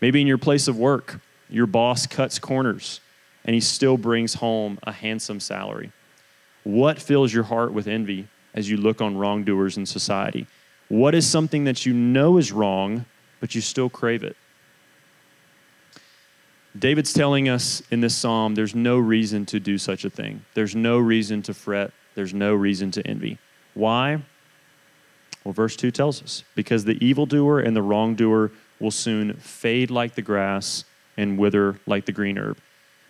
Maybe 0.00 0.20
in 0.20 0.28
your 0.28 0.38
place 0.38 0.68
of 0.68 0.78
work, 0.78 1.20
your 1.52 1.66
boss 1.66 2.06
cuts 2.06 2.38
corners 2.38 3.00
and 3.44 3.54
he 3.54 3.60
still 3.60 3.96
brings 3.96 4.34
home 4.34 4.78
a 4.84 4.92
handsome 4.92 5.40
salary. 5.40 5.92
What 6.64 7.00
fills 7.00 7.32
your 7.32 7.44
heart 7.44 7.72
with 7.72 7.86
envy 7.86 8.28
as 8.54 8.70
you 8.70 8.76
look 8.76 9.00
on 9.00 9.16
wrongdoers 9.16 9.76
in 9.76 9.86
society? 9.86 10.46
What 10.88 11.14
is 11.14 11.28
something 11.28 11.64
that 11.64 11.84
you 11.84 11.92
know 11.92 12.38
is 12.38 12.52
wrong, 12.52 13.04
but 13.40 13.54
you 13.54 13.60
still 13.60 13.90
crave 13.90 14.22
it? 14.22 14.36
David's 16.78 17.12
telling 17.12 17.48
us 17.48 17.82
in 17.90 18.00
this 18.00 18.14
psalm 18.14 18.54
there's 18.54 18.74
no 18.74 18.96
reason 18.98 19.44
to 19.46 19.60
do 19.60 19.76
such 19.76 20.04
a 20.04 20.10
thing. 20.10 20.44
There's 20.54 20.74
no 20.74 20.98
reason 20.98 21.42
to 21.42 21.54
fret. 21.54 21.92
There's 22.14 22.32
no 22.32 22.54
reason 22.54 22.90
to 22.92 23.06
envy. 23.06 23.38
Why? 23.74 24.22
Well, 25.44 25.52
verse 25.52 25.76
2 25.76 25.90
tells 25.90 26.22
us 26.22 26.44
because 26.54 26.84
the 26.84 27.04
evildoer 27.04 27.60
and 27.60 27.76
the 27.76 27.82
wrongdoer 27.82 28.52
will 28.78 28.90
soon 28.90 29.34
fade 29.34 29.90
like 29.90 30.14
the 30.14 30.22
grass 30.22 30.84
and 31.16 31.38
wither 31.38 31.78
like 31.86 32.06
the 32.06 32.12
green 32.12 32.38
herb. 32.38 32.58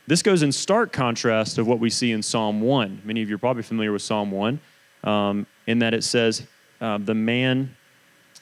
This 0.07 0.23
goes 0.23 0.43
in 0.43 0.51
stark 0.51 0.93
contrast 0.93 1.59
of 1.59 1.67
what 1.67 1.79
we 1.79 1.89
see 1.89 2.11
in 2.11 2.23
Psalm 2.23 2.61
1. 2.61 3.03
Many 3.05 3.23
of 3.23 3.29
you 3.29 3.37
are 3.37 3.39
probably 3.39 3.63
familiar 3.63 3.93
with 3.93 4.03
Psalm 4.03 4.31
1, 4.33 4.61
um, 5.05 5.47
in 5.67 5.79
that 5.79 5.95
it 5.95 6.03
says, 6.03 6.45
uh, 6.81 6.99
The 6.99 7.15
man, 7.15 7.77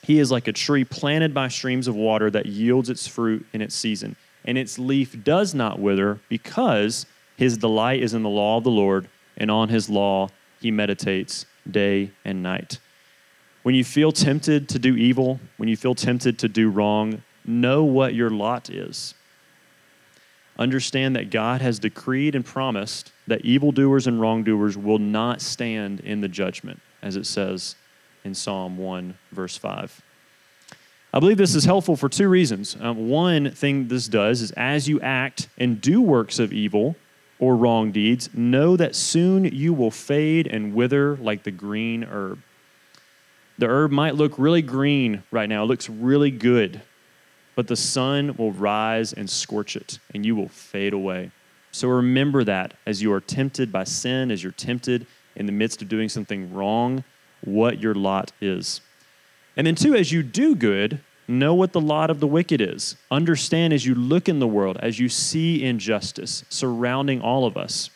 he 0.03 0.19
is 0.19 0.31
like 0.31 0.49
a 0.49 0.53
tree 0.53 0.85
planted 0.85 1.35
by 1.35 1.49
streams 1.49 1.87
of 1.87 1.95
water 1.95 2.31
that 2.31 2.47
yields 2.47 2.89
its 2.89 3.07
fruit 3.07 3.47
in 3.53 3.61
its 3.61 3.75
season, 3.75 4.17
and 4.47 4.57
its 4.57 4.79
leaf 4.79 5.23
does 5.23 5.55
not 5.55 5.79
wither 5.79 6.19
because 6.31 7.05
his 7.37 7.59
delight 7.59 8.03
is 8.03 8.15
in 8.15 8.23
the 8.23 8.31
law 8.31 8.57
of 8.57 8.65
the 8.65 8.71
Lord, 8.71 9.09
and 9.37 9.51
on 9.51 9.69
his 9.69 9.91
law 9.91 10.31
he 10.61 10.71
meditates 10.71 11.45
day 11.71 12.11
and 12.25 12.43
night. 12.43 12.79
When 13.63 13.75
you 13.75 13.85
feel 13.85 14.13
tempted 14.13 14.71
to 14.71 14.79
do 14.79 14.97
evil, 14.97 15.39
when 15.59 15.69
you 15.69 15.77
feel 15.77 15.95
tempted 15.95 16.39
to 16.39 16.49
do 16.49 16.71
wrong, 16.71 17.23
know 17.45 17.85
what 17.85 18.15
your 18.15 18.31
lot 18.31 18.71
is 18.71 19.15
understand 20.59 21.17
that 21.17 21.31
God 21.31 21.63
has 21.63 21.79
decreed 21.79 22.35
and 22.35 22.45
promised 22.45 23.13
that 23.27 23.45
evildoers 23.45 24.07
and 24.07 24.21
wrongdoers 24.21 24.77
will 24.77 24.99
not 24.99 25.41
stand 25.41 26.01
in 26.01 26.21
the 26.21 26.29
judgment, 26.29 26.81
as 27.03 27.17
it 27.17 27.27
says 27.27 27.77
in 28.25 28.35
Psalm 28.35 28.77
1, 28.77 29.17
verse 29.33 29.57
5. 29.57 30.03
I 31.13 31.19
believe 31.19 31.39
this 31.39 31.55
is 31.55 31.65
helpful 31.65 31.97
for 31.97 32.09
two 32.09 32.29
reasons. 32.29 32.77
Um, 32.81 33.09
one 33.09 33.51
thing 33.51 33.89
this 33.89 34.07
does 34.07 34.43
is 34.43 34.53
as 34.53 34.89
you 34.89 35.01
act 35.01 35.49
and 35.59 35.81
do 35.81 36.01
works 36.01 36.39
of 36.39 36.53
evil 36.53 36.95
or 37.41 37.57
wrong 37.57 37.91
deeds, 37.91 38.29
know 38.35 38.77
that 38.77 38.95
soon 38.95 39.45
you 39.45 39.73
will 39.73 39.91
fade 39.91 40.47
and 40.47 40.75
wither 40.75 41.17
like 41.17 41.43
the 41.43 41.51
green 41.51 42.05
herb. 42.05 42.41
The 43.59 43.67
herb 43.67 43.91
might 43.91 44.15
look 44.15 44.39
really 44.39 44.63
green 44.63 45.23
right 45.31 45.49
now, 45.49 45.65
it 45.65 45.67
looks 45.67 45.89
really 45.89 46.31
good, 46.31 46.81
but 47.61 47.67
the 47.67 47.77
sun 47.77 48.35
will 48.39 48.53
rise 48.53 49.13
and 49.13 49.29
scorch 49.29 49.77
it, 49.77 49.99
and 50.15 50.25
you 50.25 50.35
will 50.35 50.49
fade 50.49 50.95
away. 50.95 51.31
So 51.73 51.89
remember 51.89 52.43
that 52.45 52.73
as 52.87 53.03
you 53.03 53.13
are 53.13 53.21
tempted 53.21 53.71
by 53.71 53.85
sin, 53.85 54.31
as 54.31 54.43
you're 54.43 54.51
tempted 54.51 55.07
in 55.37 55.45
the 55.45 55.53
midst 55.53 55.83
of 55.83 55.91
doing 55.91 56.09
something 56.09 56.55
wrong, 56.55 57.05
what 57.45 57.79
your 57.79 57.93
lot 57.93 58.33
is. 58.41 58.81
And 59.59 59.67
then, 59.67 59.75
two, 59.75 59.95
as 59.95 60.11
you 60.11 60.23
do 60.23 60.55
good, 60.55 61.01
know 61.29 61.53
what 61.53 61.75
the 61.75 61.83
lot 61.83 62.09
of 62.09 62.19
the 62.19 62.27
wicked 62.27 62.63
is. 62.63 62.97
Understand 63.11 63.75
as 63.75 63.85
you 63.85 63.95
look 63.95 64.27
in 64.27 64.39
the 64.39 64.49
world, 64.49 64.79
as 64.81 64.99
you 64.99 65.11
see 65.11 65.63
injustice 65.63 66.47
surrounding 66.49 67.21
all 67.21 67.45
of 67.45 67.59
us. 67.59 67.91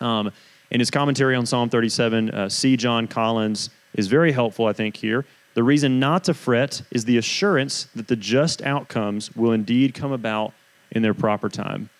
Um, 0.00 0.30
in 0.70 0.78
his 0.78 0.92
commentary 0.92 1.34
on 1.34 1.46
Psalm 1.46 1.68
37, 1.68 2.30
uh, 2.30 2.48
C. 2.48 2.76
John 2.76 3.08
Collins 3.08 3.70
is 3.94 4.06
very 4.06 4.30
helpful, 4.30 4.66
I 4.66 4.72
think, 4.72 4.94
here. 4.94 5.26
The 5.54 5.62
reason 5.62 6.00
not 6.00 6.24
to 6.24 6.34
fret 6.34 6.82
is 6.90 7.04
the 7.04 7.16
assurance 7.16 7.88
that 7.94 8.08
the 8.08 8.16
just 8.16 8.60
outcomes 8.62 9.34
will 9.36 9.52
indeed 9.52 9.94
come 9.94 10.12
about 10.12 10.52
in 10.90 11.02
their 11.02 11.14
proper 11.14 11.48
time. 11.48 11.90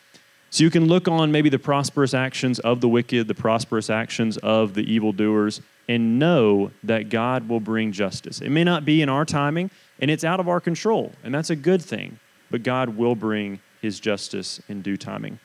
So 0.50 0.62
you 0.62 0.70
can 0.70 0.86
look 0.86 1.08
on 1.08 1.32
maybe 1.32 1.48
the 1.48 1.58
prosperous 1.58 2.14
actions 2.14 2.58
of 2.60 2.80
the 2.80 2.88
wicked, 2.88 3.26
the 3.26 3.34
prosperous 3.34 3.90
actions 3.90 4.36
of 4.38 4.74
the 4.74 4.82
evildoers, 4.82 5.60
and 5.88 6.18
know 6.18 6.70
that 6.82 7.08
God 7.08 7.48
will 7.48 7.60
bring 7.60 7.92
justice. 7.92 8.40
It 8.40 8.50
may 8.50 8.64
not 8.64 8.84
be 8.84 9.02
in 9.02 9.08
our 9.08 9.24
timing, 9.24 9.70
and 9.98 10.10
it's 10.10 10.24
out 10.24 10.40
of 10.40 10.48
our 10.48 10.60
control, 10.60 11.12
and 11.22 11.34
that's 11.34 11.50
a 11.50 11.56
good 11.56 11.82
thing, 11.82 12.18
but 12.50 12.62
God 12.62 12.90
will 12.90 13.14
bring 13.14 13.60
his 13.82 14.00
justice 14.00 14.60
in 14.68 14.80
due 14.82 14.96
timing. 14.96 15.38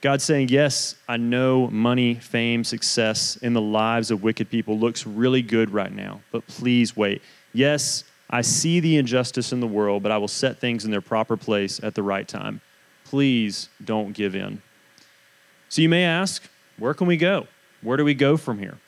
God's 0.00 0.24
saying, 0.24 0.48
Yes, 0.48 0.96
I 1.08 1.16
know 1.16 1.68
money, 1.68 2.14
fame, 2.14 2.64
success 2.64 3.36
in 3.36 3.52
the 3.52 3.60
lives 3.60 4.10
of 4.10 4.22
wicked 4.22 4.50
people 4.50 4.78
looks 4.78 5.06
really 5.06 5.42
good 5.42 5.70
right 5.70 5.92
now, 5.92 6.20
but 6.32 6.46
please 6.46 6.96
wait. 6.96 7.22
Yes, 7.52 8.04
I 8.30 8.42
see 8.42 8.80
the 8.80 8.96
injustice 8.96 9.52
in 9.52 9.60
the 9.60 9.66
world, 9.66 10.02
but 10.02 10.12
I 10.12 10.18
will 10.18 10.28
set 10.28 10.58
things 10.58 10.84
in 10.84 10.90
their 10.90 11.00
proper 11.00 11.36
place 11.36 11.80
at 11.82 11.94
the 11.94 12.02
right 12.02 12.26
time 12.26 12.60
please 13.10 13.68
don't 13.84 14.12
give 14.12 14.36
in. 14.36 14.62
So 15.68 15.82
you 15.82 15.88
may 15.88 16.04
ask, 16.04 16.48
where 16.78 16.94
can 16.94 17.08
we 17.08 17.16
go? 17.16 17.48
Where 17.82 17.96
do 17.96 18.04
we 18.04 18.14
go 18.14 18.36
from 18.36 18.60
here? 18.60 18.78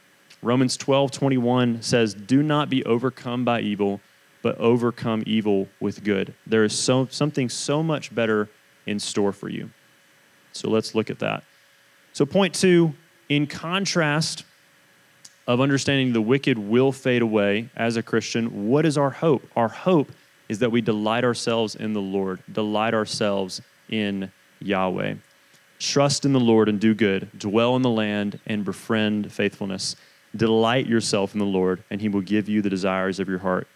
Romans 0.43 0.77
12, 0.77 1.11
21 1.11 1.83
says, 1.83 2.15
Do 2.15 2.41
not 2.41 2.71
be 2.71 2.85
overcome 2.85 3.45
by 3.45 3.61
evil, 3.61 4.01
but 4.41 4.57
overcome 4.59 5.25
evil 5.27 5.69
with 5.81 6.05
good. 6.05 6.35
There 6.47 6.63
is 6.63 6.79
so, 6.79 7.09
something 7.11 7.49
so 7.49 7.83
much 7.83 8.15
better 8.15 8.49
in 8.87 9.01
store 9.01 9.33
for 9.33 9.49
you. 9.49 9.71
So 10.53 10.71
let's 10.71 10.95
look 10.95 11.11
at 11.11 11.19
that. 11.21 11.45
So, 12.13 12.27
point 12.27 12.55
two, 12.55 12.95
in 13.29 13.47
contrast 13.47 14.45
of 15.47 15.61
understanding 15.61 16.13
the 16.13 16.21
wicked 16.21 16.59
will 16.59 16.93
fade 16.93 17.23
away 17.23 17.71
as 17.75 17.97
a 17.97 18.03
Christian, 18.03 18.69
what 18.69 18.85
is 18.85 18.97
our 18.99 19.11
hope? 19.11 19.43
Our 19.57 19.69
hope 19.69 20.13
is 20.49 20.59
that 20.61 20.71
we 20.71 20.81
delight 20.81 21.25
ourselves 21.25 21.75
in 21.75 21.95
the 21.95 22.01
Lord, 22.01 22.41
delight 22.53 22.95
ourselves 22.95 23.63
in 23.89 24.31
Yahweh. 24.61 25.15
Trust 25.79 26.25
in 26.25 26.33
the 26.33 26.41
Lord 26.41 26.69
and 26.69 26.79
do 26.79 26.95
good. 26.95 27.29
Dwell 27.37 27.75
in 27.75 27.83
the 27.83 27.91
land 27.91 28.39
and 28.47 28.65
befriend 28.65 29.33
faithfulness. 29.33 29.97
Delight 30.37 30.87
yourself 30.87 31.33
in 31.33 31.41
the 31.41 31.45
Lord, 31.45 31.83
and 31.91 32.01
he 32.01 32.09
will 32.09 32.21
give 32.21 32.49
you 32.49 32.63
the 32.63 32.71
desires 32.71 33.19
of 33.19 33.29
your 33.29 33.41
heart. 33.41 33.67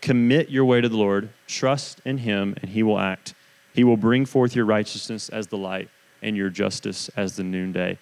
Commit 0.00 0.50
your 0.50 0.64
way 0.64 0.80
to 0.80 0.88
the 0.88 0.96
Lord. 0.96 1.30
Trust 1.46 2.00
in 2.04 2.18
him, 2.18 2.56
and 2.60 2.72
he 2.72 2.82
will 2.82 2.98
act. 2.98 3.34
He 3.72 3.84
will 3.84 3.96
bring 3.96 4.26
forth 4.26 4.56
your 4.56 4.64
righteousness 4.64 5.28
as 5.28 5.46
the 5.46 5.56
light 5.56 5.88
and 6.24 6.36
your 6.36 6.50
justice 6.50 7.08
as 7.16 7.36
the 7.36 7.44
noonday. 7.44 7.98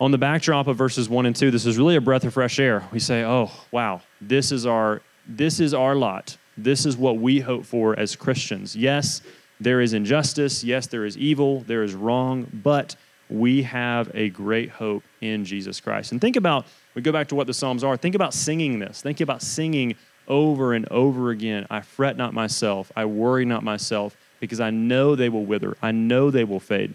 On 0.00 0.10
the 0.10 0.18
backdrop 0.18 0.66
of 0.66 0.76
verses 0.76 1.08
1 1.08 1.26
and 1.26 1.34
2, 1.34 1.50
this 1.50 1.66
is 1.66 1.78
really 1.78 1.96
a 1.96 2.00
breath 2.00 2.24
of 2.24 2.34
fresh 2.34 2.58
air. 2.58 2.84
We 2.92 2.98
say, 2.98 3.24
"Oh, 3.24 3.50
wow, 3.70 4.02
this 4.20 4.52
is 4.52 4.66
our 4.66 5.02
this 5.26 5.58
is 5.58 5.72
our 5.72 5.94
lot. 5.94 6.36
This 6.56 6.84
is 6.84 6.96
what 6.96 7.18
we 7.18 7.40
hope 7.40 7.64
for 7.64 7.98
as 7.98 8.14
Christians." 8.14 8.76
Yes, 8.76 9.22
there 9.60 9.80
is 9.80 9.92
injustice. 9.94 10.62
Yes, 10.62 10.86
there 10.86 11.04
is 11.04 11.16
evil. 11.16 11.60
There 11.66 11.82
is 11.82 11.94
wrong. 11.94 12.46
But 12.52 12.96
we 13.30 13.62
have 13.62 14.10
a 14.14 14.28
great 14.30 14.70
hope 14.70 15.02
in 15.20 15.44
Jesus 15.44 15.80
Christ. 15.80 16.12
And 16.12 16.20
think 16.20 16.36
about, 16.36 16.66
we 16.94 17.00
go 17.00 17.12
back 17.12 17.28
to 17.28 17.34
what 17.34 17.46
the 17.46 17.54
Psalms 17.54 17.82
are. 17.82 17.96
Think 17.96 18.14
about 18.14 18.34
singing 18.34 18.78
this. 18.80 19.00
Think 19.00 19.20
about 19.20 19.42
singing 19.42 19.94
over 20.28 20.72
and 20.72 20.88
over 20.90 21.30
again 21.30 21.66
I 21.70 21.80
fret 21.80 22.16
not 22.16 22.34
myself. 22.34 22.90
I 22.96 23.04
worry 23.04 23.44
not 23.44 23.62
myself 23.62 24.16
because 24.40 24.60
I 24.60 24.70
know 24.70 25.14
they 25.14 25.28
will 25.28 25.44
wither. 25.44 25.76
I 25.82 25.92
know 25.92 26.30
they 26.30 26.44
will 26.44 26.60
fade. 26.60 26.94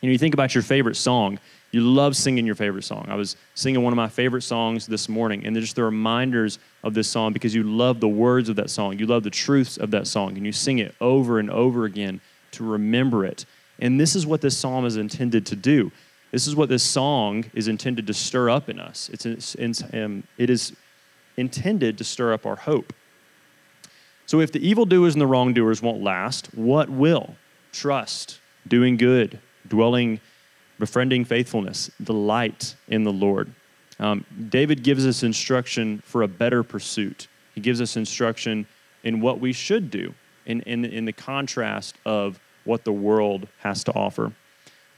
You 0.00 0.08
know, 0.08 0.12
you 0.12 0.18
think 0.18 0.34
about 0.34 0.54
your 0.54 0.62
favorite 0.62 0.96
song. 0.96 1.38
You 1.70 1.80
love 1.80 2.14
singing 2.14 2.46
your 2.46 2.54
favorite 2.54 2.84
song. 2.84 3.06
I 3.08 3.14
was 3.14 3.36
singing 3.54 3.82
one 3.82 3.92
of 3.92 3.96
my 3.96 4.08
favorite 4.08 4.42
songs 4.42 4.86
this 4.86 5.08
morning, 5.08 5.44
and 5.44 5.56
they're 5.56 5.62
just 5.62 5.76
the 5.76 5.82
reminders 5.82 6.58
of 6.82 6.94
this 6.94 7.08
song 7.08 7.32
because 7.32 7.54
you 7.54 7.62
love 7.62 8.00
the 8.00 8.08
words 8.08 8.48
of 8.48 8.56
that 8.56 8.70
song. 8.70 8.98
You 8.98 9.06
love 9.06 9.22
the 9.22 9.30
truths 9.30 9.76
of 9.76 9.90
that 9.92 10.06
song, 10.06 10.36
and 10.36 10.46
you 10.46 10.52
sing 10.52 10.78
it 10.78 10.94
over 11.00 11.38
and 11.38 11.50
over 11.50 11.84
again 11.84 12.20
to 12.52 12.64
remember 12.64 13.24
it. 13.24 13.44
And 13.78 13.98
this 13.98 14.14
is 14.14 14.26
what 14.26 14.40
this 14.40 14.56
psalm 14.56 14.84
is 14.86 14.96
intended 14.96 15.46
to 15.46 15.56
do. 15.56 15.90
This 16.30 16.46
is 16.46 16.54
what 16.54 16.68
this 16.68 16.82
song 16.82 17.44
is 17.54 17.68
intended 17.68 18.06
to 18.08 18.14
stir 18.14 18.50
up 18.50 18.68
in 18.68 18.78
us. 18.78 19.08
It's, 19.12 19.54
it's 19.54 19.82
um, 19.94 20.24
it 20.36 20.50
is 20.50 20.74
intended 21.36 21.98
to 21.98 22.04
stir 22.04 22.32
up 22.32 22.46
our 22.46 22.56
hope. 22.56 22.92
So 24.26 24.40
if 24.40 24.52
the 24.52 24.66
evildoers 24.66 25.14
and 25.14 25.20
the 25.20 25.26
wrongdoers 25.26 25.82
won't 25.82 26.02
last, 26.02 26.46
what 26.54 26.88
will? 26.88 27.36
Trust, 27.72 28.40
doing 28.66 28.96
good, 28.96 29.38
dwelling 29.68 30.20
befriending 30.78 31.24
faithfulness, 31.24 31.90
delight 32.02 32.74
in 32.88 33.04
the 33.04 33.12
Lord. 33.12 33.52
Um, 34.00 34.24
David 34.48 34.82
gives 34.82 35.06
us 35.06 35.22
instruction 35.22 36.02
for 36.04 36.22
a 36.22 36.28
better 36.28 36.62
pursuit. 36.62 37.28
He 37.54 37.60
gives 37.60 37.80
us 37.80 37.96
instruction 37.96 38.66
in 39.02 39.20
what 39.20 39.38
we 39.40 39.52
should 39.52 39.90
do 39.90 40.14
in, 40.46 40.62
in, 40.62 40.84
in 40.84 41.04
the 41.04 41.12
contrast 41.12 41.96
of 42.04 42.40
what 42.64 42.84
the 42.84 42.92
world 42.92 43.46
has 43.60 43.84
to 43.84 43.94
offer. 43.94 44.32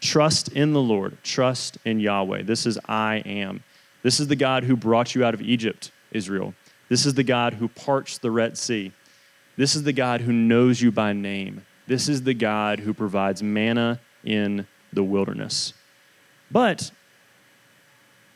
Trust 0.01 0.49
in 0.49 0.73
the 0.73 0.81
Lord, 0.81 1.19
trust 1.23 1.79
in 1.85 2.01
Yahweh. 2.01 2.43
This 2.43 2.67
is 2.67 2.79
I 2.87 3.17
am. 3.27 3.63
This 4.03 4.21
is 4.21 4.29
the 4.29 4.37
God 4.37 4.65
who 4.65 4.77
brought 4.77 5.15
you 5.15 5.25
out 5.25 5.35
of 5.35 5.43
Egypt, 5.43 5.91
Israel. 6.13 6.55
This 6.89 7.05
is 7.05 7.15
the 7.15 7.25
God 7.25 7.55
who 7.55 7.69
parched 7.69 8.23
the 8.23 8.31
Red 8.31 8.57
Sea. 8.57 8.93
This 9.57 9.75
is 9.75 9.85
the 9.85 9.93
God 9.93 10.21
who 10.21 10.33
knows 10.33 10.81
you 10.81 10.93
by 10.93 11.13
name. 11.13 11.65
This 11.87 12.09
is 12.09 12.23
the 12.23 12.35
God 12.35 12.81
who 12.81 12.93
provides 12.93 13.43
manna 13.43 14.01
in 14.25 14.67
the 14.93 15.03
wilderness. 15.03 15.73
But 16.51 16.91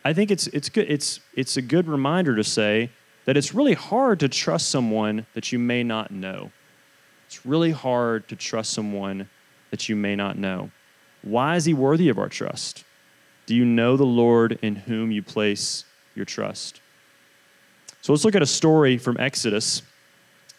I 0.04 0.12
think 0.12 0.30
it's, 0.30 0.46
it's, 0.48 0.68
good, 0.68 0.90
it's, 0.90 1.20
it's 1.34 1.56
a 1.56 1.62
good 1.62 1.88
reminder 1.88 2.36
to 2.36 2.44
say 2.44 2.90
that 3.26 3.36
it's 3.36 3.54
really 3.54 3.74
hard 3.74 4.20
to 4.20 4.28
trust 4.28 4.70
someone 4.70 5.26
that 5.34 5.52
you 5.52 5.58
may 5.58 5.82
not 5.82 6.10
know. 6.10 6.50
It's 7.26 7.44
really 7.44 7.70
hard 7.70 8.28
to 8.28 8.36
trust 8.36 8.72
someone 8.72 9.28
that 9.70 9.88
you 9.88 9.96
may 9.96 10.16
not 10.16 10.38
know. 10.38 10.70
Why 11.22 11.56
is 11.56 11.64
he 11.64 11.74
worthy 11.74 12.08
of 12.08 12.18
our 12.18 12.28
trust? 12.28 12.84
Do 13.46 13.54
you 13.54 13.64
know 13.64 13.96
the 13.96 14.04
Lord 14.04 14.58
in 14.62 14.74
whom 14.74 15.10
you 15.10 15.22
place 15.22 15.84
your 16.14 16.24
trust? 16.24 16.80
So 18.00 18.12
let's 18.12 18.24
look 18.24 18.34
at 18.34 18.42
a 18.42 18.46
story 18.46 18.96
from 18.96 19.16
Exodus. 19.18 19.82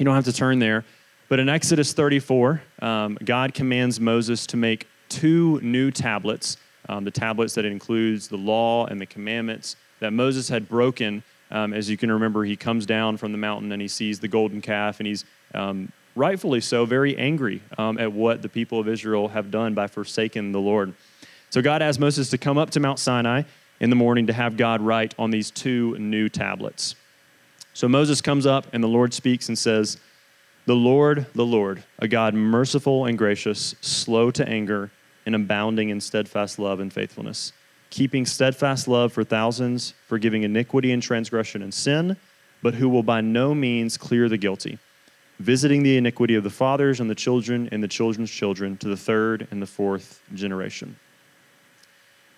You 0.02 0.06
don't 0.06 0.16
have 0.16 0.26
to 0.26 0.34
turn 0.34 0.58
there, 0.58 0.84
but 1.30 1.40
in 1.40 1.48
Exodus 1.48 1.94
34, 1.94 2.60
um, 2.82 3.20
God 3.24 3.54
commands 3.54 4.00
Moses 4.00 4.48
to 4.48 4.58
make 4.58 4.88
two 5.10 5.60
new 5.62 5.92
tablets, 5.92 6.58
um, 6.90 7.04
the 7.04 7.12
tablets 7.12 7.54
that 7.54 7.66
includes 7.66 8.28
the 8.28 8.36
law 8.36 8.88
and 8.88 9.00
the 9.00 9.06
commandments 9.06 9.76
that 10.00 10.12
Moses 10.12 10.50
had 10.50 10.68
broken. 10.68 11.22
Um, 11.52 11.72
as 11.72 11.88
you 11.88 11.98
can 11.98 12.12
remember, 12.12 12.44
he 12.44 12.56
comes 12.56 12.88
down 12.88 13.18
from 13.18 13.32
the 13.32 13.38
mountain 13.38 13.72
and 13.72 13.80
he 13.80 13.88
sees 13.88 14.20
the 14.20 14.28
golden 14.28 14.60
calf, 14.60 15.00
and 15.00 15.06
he's 15.06 15.24
um, 15.54 15.92
rightfully 16.16 16.62
so 16.62 16.84
very 16.84 17.16
angry 17.16 17.62
um, 17.78 18.00
at 18.00 18.12
what 18.12 18.42
the 18.42 18.50
people 18.50 18.80
of 18.80 18.88
Israel 18.88 19.28
have 19.28 19.52
done 19.52 19.76
by 19.76 19.86
forsaking 19.86 20.52
the 20.52 20.60
Lord. 20.60 20.96
So 21.52 21.62
God 21.62 21.84
asked 21.84 22.00
Moses 22.00 22.32
to 22.32 22.40
come 22.40 22.58
up 22.58 22.72
to 22.72 22.80
Mount 22.80 22.98
Sinai 22.98 23.44
in 23.80 23.92
the 23.92 23.96
morning 23.96 24.26
to 24.26 24.34
have 24.34 24.58
God 24.58 24.82
write 24.82 25.14
on 25.20 25.30
these 25.30 25.52
two 25.52 25.96
new 26.00 26.28
tablets. 26.28 26.96
So 27.74 27.88
Moses 27.88 28.22
comes 28.22 28.46
up, 28.46 28.68
and 28.74 28.84
the 28.84 28.88
Lord 28.88 29.14
speaks 29.14 29.48
and 29.48 29.58
says, 29.58 29.98
The 30.66 30.76
Lord, 30.76 31.26
the 31.34 31.46
Lord, 31.46 31.84
a 32.00 32.08
God 32.08 32.34
merciful 32.34 33.06
and 33.06 33.18
gracious, 33.18 33.76
slow 33.82 34.30
to 34.32 34.48
anger 34.48 34.92
and 35.26 35.36
abounding 35.36 35.90
in 35.90 36.02
steadfast 36.02 36.60
love 36.60 36.80
and 36.80 36.92
faithfulness, 36.92 37.54
keeping 37.90 38.26
steadfast 38.26 38.88
love 38.88 39.14
for 39.14 39.24
thousands, 39.24 39.94
forgiving 40.08 40.44
iniquity 40.44 40.92
and 40.92 41.02
transgression 41.02 41.62
and 41.62 41.74
sin, 41.74 42.18
but 42.62 42.76
who 42.76 42.90
will 42.90 43.04
by 43.04 43.22
no 43.22 43.56
means 43.56 43.98
clear 43.98 44.28
the 44.28 44.38
guilty, 44.38 44.78
visiting 45.40 45.84
the 45.84 45.98
iniquity 45.98 46.36
of 46.36 46.44
the 46.44 46.50
fathers 46.50 47.00
and 47.00 47.10
the 47.10 47.16
children 47.16 47.70
and 47.72 47.84
the 47.84 47.88
children's 47.88 48.32
children 48.32 48.78
to 48.78 48.88
the 48.88 48.98
third 48.98 49.48
and 49.52 49.62
the 49.62 49.68
fourth 49.68 50.22
generation. 50.34 50.98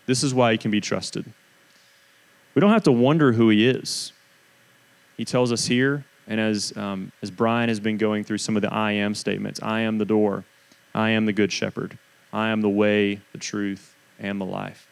This 0.06 0.24
is 0.24 0.34
why 0.34 0.52
he 0.52 0.58
can 0.58 0.72
be 0.72 0.82
trusted. 0.82 1.25
We 2.54 2.60
don't 2.60 2.72
have 2.72 2.84
to 2.84 2.92
wonder 2.92 3.32
who 3.32 3.50
he 3.50 3.68
is. 3.68 4.12
He 5.17 5.25
tells 5.25 5.51
us 5.51 5.65
here, 5.65 6.05
and 6.27 6.39
as, 6.39 6.75
um, 6.77 7.12
as 7.22 7.29
Brian 7.29 7.70
has 7.70 7.79
been 7.79 7.98
going 7.98 8.24
through 8.24 8.39
some 8.39 8.55
of 8.55 8.62
the 8.62 8.74
I 8.74 8.93
am 8.93 9.13
statements 9.13 9.62
I 9.62 9.82
am 9.82 9.98
the 9.98 10.05
door, 10.05 10.43
I 10.96 11.12
am 11.12 11.25
the 11.25 11.34
good 11.34 11.51
shepherd. 11.51 11.98
I 12.32 12.50
am 12.50 12.62
the 12.62 12.70
way, 12.70 13.22
the 13.32 13.38
truth, 13.38 13.96
and 14.20 14.41
the 14.41 14.46
life. 14.46 14.88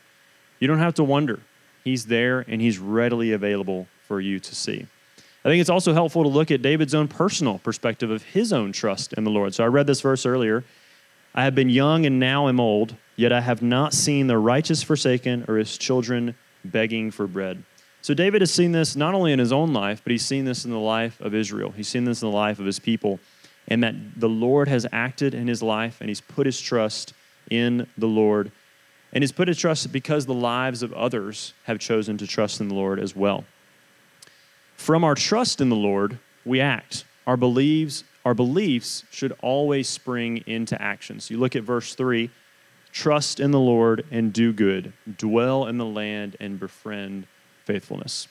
You 0.59 0.67
don't 0.67 0.79
have 0.79 0.93
to 0.95 1.03
wonder. 1.03 1.39
He's 1.83 2.05
there 2.05 2.45
and 2.47 2.61
he's 2.61 2.77
readily 2.77 3.31
available 3.31 3.87
for 4.07 4.21
you 4.21 4.39
to 4.39 4.55
see. 4.55 4.85
I 5.43 5.49
think 5.49 5.59
it's 5.59 5.69
also 5.69 5.93
helpful 5.93 6.21
to 6.21 6.29
look 6.29 6.51
at 6.51 6.61
David's 6.61 6.93
own 6.93 7.07
personal 7.07 7.57
perspective 7.57 8.11
of 8.11 8.21
his 8.21 8.53
own 8.53 8.71
trust 8.71 9.13
in 9.13 9.23
the 9.23 9.31
Lord. 9.31 9.55
So 9.55 9.63
I 9.63 9.67
read 9.67 9.87
this 9.87 10.01
verse 10.01 10.25
earlier. 10.25 10.63
I 11.33 11.43
have 11.45 11.55
been 11.55 11.69
young 11.69 12.05
and 12.05 12.19
now 12.19 12.47
am 12.47 12.59
old, 12.59 12.95
yet 13.15 13.33
I 13.33 13.41
have 13.41 13.63
not 13.63 13.93
seen 13.93 14.27
the 14.27 14.37
righteous 14.37 14.83
forsaken 14.83 15.45
or 15.47 15.57
his 15.57 15.79
children 15.79 16.35
begging 16.63 17.09
for 17.09 17.25
bread. 17.25 17.63
So 18.01 18.15
David 18.15 18.41
has 18.41 18.51
seen 18.51 18.71
this 18.71 18.95
not 18.95 19.13
only 19.13 19.31
in 19.31 19.39
his 19.39 19.51
own 19.51 19.73
life, 19.73 20.01
but 20.03 20.11
he's 20.11 20.25
seen 20.25 20.45
this 20.45 20.65
in 20.65 20.71
the 20.71 20.79
life 20.79 21.21
of 21.21 21.35
Israel. 21.35 21.71
He's 21.71 21.87
seen 21.87 22.03
this 22.03 22.21
in 22.21 22.29
the 22.29 22.35
life 22.35 22.59
of 22.59 22.65
his 22.65 22.79
people, 22.79 23.19
and 23.67 23.83
that 23.83 23.95
the 24.17 24.29
Lord 24.29 24.67
has 24.67 24.87
acted 24.91 25.35
in 25.35 25.47
his 25.47 25.61
life 25.61 25.97
and 26.01 26.09
he's 26.09 26.21
put 26.21 26.45
his 26.47 26.59
trust 26.59 27.13
in 27.49 27.87
the 27.97 28.07
Lord. 28.07 28.51
And 29.13 29.21
he's 29.21 29.31
put 29.31 29.47
his 29.47 29.59
trust 29.59 29.91
because 29.91 30.25
the 30.25 30.33
lives 30.33 30.81
of 30.81 30.93
others 30.93 31.53
have 31.65 31.79
chosen 31.79 32.17
to 32.17 32.27
trust 32.27 32.59
in 32.59 32.69
the 32.69 32.75
Lord 32.75 32.99
as 32.99 33.15
well. 33.15 33.43
From 34.77 35.03
our 35.03 35.15
trust 35.15 35.61
in 35.61 35.69
the 35.69 35.75
Lord, 35.75 36.17
we 36.43 36.59
act. 36.59 37.05
Our 37.27 37.37
beliefs, 37.37 38.03
our 38.25 38.33
beliefs 38.33 39.03
should 39.11 39.33
always 39.43 39.87
spring 39.87 40.43
into 40.47 40.81
action. 40.81 41.19
So 41.19 41.35
You 41.35 41.39
look 41.39 41.55
at 41.55 41.63
verse 41.63 41.93
3 41.93 42.31
trust 42.91 43.39
in 43.39 43.51
the 43.51 43.59
Lord 43.59 44.05
and 44.11 44.33
do 44.33 44.51
good, 44.51 44.91
dwell 45.17 45.67
in 45.67 45.77
the 45.77 45.85
land 45.85 46.35
and 46.39 46.59
befriend 46.59 47.25
faithfulness. 47.71 48.27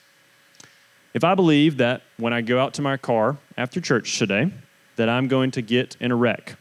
If 1.15 1.25
I 1.25 1.35
believe 1.35 1.79
that 1.79 2.03
when 2.19 2.33
I 2.33 2.41
go 2.41 2.61
out 2.61 2.75
to 2.75 2.83
my 2.83 2.97
car 2.97 3.39
after 3.57 3.81
church 3.81 4.19
today, 4.19 4.53
that 4.97 5.09
I'm 5.09 5.29
going 5.29 5.51
to 5.53 5.63
get 5.63 5.97
in 5.99 6.13
a 6.13 6.17
wreck, 6.17 6.57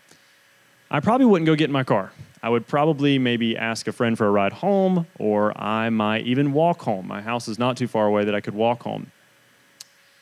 I 0.89 0.99
probably 1.01 1.25
wouldn't 1.25 1.45
go 1.45 1.55
get 1.55 1.65
in 1.65 1.73
my 1.73 1.83
car. 1.83 2.11
I 2.41 2.49
would 2.49 2.67
probably 2.67 3.19
maybe 3.19 3.57
ask 3.57 3.87
a 3.87 3.91
friend 3.91 4.17
for 4.17 4.25
a 4.25 4.31
ride 4.31 4.53
home, 4.53 5.05
or 5.19 5.55
I 5.61 5.89
might 5.89 6.25
even 6.25 6.53
walk 6.53 6.81
home. 6.81 7.07
My 7.07 7.21
house 7.21 7.49
is 7.49 7.59
not 7.59 7.75
too 7.75 7.87
far 7.87 8.07
away 8.07 8.23
that 8.23 8.33
I 8.33 8.39
could 8.39 8.55
walk 8.55 8.83
home. 8.83 9.11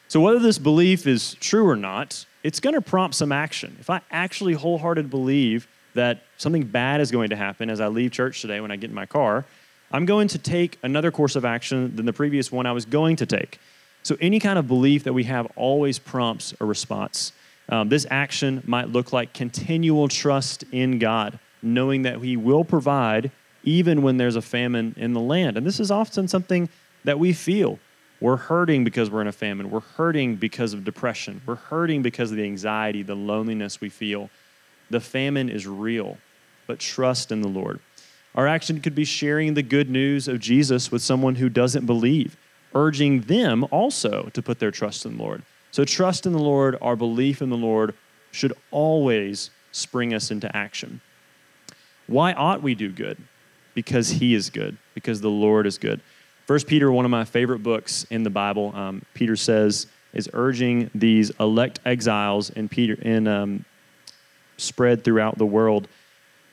So, 0.07 0.19
whether 0.19 0.39
this 0.39 0.57
belief 0.57 1.05
is 1.05 1.35
true 1.35 1.67
or 1.69 1.75
not, 1.75 2.25
it's 2.43 2.59
going 2.59 2.73
to 2.73 2.81
prompt 2.81 3.15
some 3.15 3.31
action. 3.31 3.77
If 3.79 3.89
I 3.89 4.01
actually 4.09 4.53
wholeheartedly 4.53 5.09
believe 5.09 5.67
that 5.93 6.23
something 6.37 6.63
bad 6.63 7.01
is 7.01 7.11
going 7.11 7.29
to 7.29 7.35
happen 7.35 7.69
as 7.69 7.79
I 7.79 7.87
leave 7.87 8.11
church 8.11 8.41
today 8.41 8.61
when 8.61 8.71
I 8.71 8.77
get 8.77 8.89
in 8.89 8.95
my 8.95 9.05
car, 9.05 9.45
I'm 9.91 10.05
going 10.05 10.27
to 10.29 10.37
take 10.37 10.77
another 10.83 11.11
course 11.11 11.35
of 11.35 11.45
action 11.45 11.95
than 11.95 12.05
the 12.05 12.13
previous 12.13 12.51
one 12.51 12.65
I 12.65 12.71
was 12.73 12.85
going 12.85 13.15
to 13.17 13.25
take. 13.25 13.59
So, 14.03 14.17
any 14.21 14.39
kind 14.39 14.59
of 14.59 14.67
belief 14.67 15.03
that 15.03 15.13
we 15.13 15.23
have 15.25 15.47
always 15.55 15.99
prompts 15.99 16.53
a 16.59 16.65
response. 16.65 17.33
Um, 17.69 17.89
this 17.89 18.05
action 18.09 18.63
might 18.65 18.89
look 18.89 19.11
like 19.11 19.33
continual 19.33 20.07
trust 20.07 20.63
in 20.71 20.99
God, 20.99 21.39
knowing 21.61 22.03
that 22.03 22.19
He 22.19 22.37
will 22.37 22.63
provide 22.63 23.31
even 23.63 24.01
when 24.01 24.17
there's 24.17 24.37
a 24.37 24.41
famine 24.41 24.95
in 24.97 25.13
the 25.13 25.19
land. 25.19 25.57
And 25.57 25.65
this 25.65 25.79
is 25.79 25.91
often 25.91 26.27
something 26.27 26.69
that 27.03 27.19
we 27.19 27.33
feel. 27.33 27.79
We're 28.21 28.37
hurting 28.37 28.83
because 28.83 29.11
we're 29.11 29.21
in 29.21 29.27
a 29.27 29.33
famine. 29.33 29.69
We're 29.69 29.81
hurting 29.81 30.37
because 30.37 30.73
of 30.73 30.83
depression. 30.83 31.41
We're 31.45 31.55
hurting 31.55 32.01
because 32.01 32.31
of 32.31 32.37
the 32.37 32.45
anxiety, 32.45 33.03
the 33.03 33.15
loneliness 33.15 33.81
we 33.81 33.89
feel. 33.89 34.29
The 34.89 35.01
famine 35.01 35.49
is 35.49 35.67
real, 35.67 36.17
but 36.65 36.79
trust 36.79 37.31
in 37.31 37.41
the 37.41 37.49
Lord. 37.49 37.79
Our 38.37 38.47
action 38.47 38.81
could 38.81 38.93
be 38.93 39.03
sharing 39.03 39.55
the 39.55 39.63
good 39.63 39.89
news 39.89 40.27
of 40.27 40.39
Jesus 40.39 40.91
with 40.91 41.01
someone 41.01 41.35
who 41.35 41.49
doesn't 41.49 41.87
believe, 41.87 42.37
urging 42.75 43.21
them 43.21 43.65
also 43.71 44.29
to 44.33 44.43
put 44.43 44.59
their 44.59 44.69
trust 44.69 45.07
in 45.07 45.17
the 45.17 45.23
Lord. 45.23 45.41
So, 45.71 45.83
trust 45.83 46.27
in 46.27 46.33
the 46.33 46.39
Lord, 46.39 46.77
our 46.79 46.95
belief 46.95 47.41
in 47.41 47.49
the 47.49 47.57
Lord, 47.57 47.95
should 48.31 48.53
always 48.69 49.49
spring 49.71 50.13
us 50.13 50.29
into 50.29 50.55
action. 50.55 51.01
Why 52.05 52.33
ought 52.33 52.61
we 52.61 52.75
do 52.75 52.91
good? 52.91 53.17
Because 53.73 54.09
He 54.09 54.35
is 54.35 54.51
good, 54.51 54.77
because 54.93 55.19
the 55.19 55.31
Lord 55.31 55.65
is 55.65 55.79
good. 55.79 55.99
First 56.45 56.67
Peter, 56.67 56.91
one 56.91 57.05
of 57.05 57.11
my 57.11 57.25
favorite 57.25 57.63
books 57.63 58.05
in 58.11 58.21
the 58.21 58.29
Bible, 58.29 58.71
um, 58.75 59.01
Peter 59.15 59.35
says, 59.35 59.87
is 60.13 60.29
urging 60.33 60.91
these 60.93 61.31
elect 61.39 61.79
exiles 61.85 62.51
in 62.51 62.69
Peter 62.69 62.93
in 63.01 63.27
um, 63.27 63.65
spread 64.57 65.03
throughout 65.03 65.39
the 65.39 65.45
world 65.45 65.87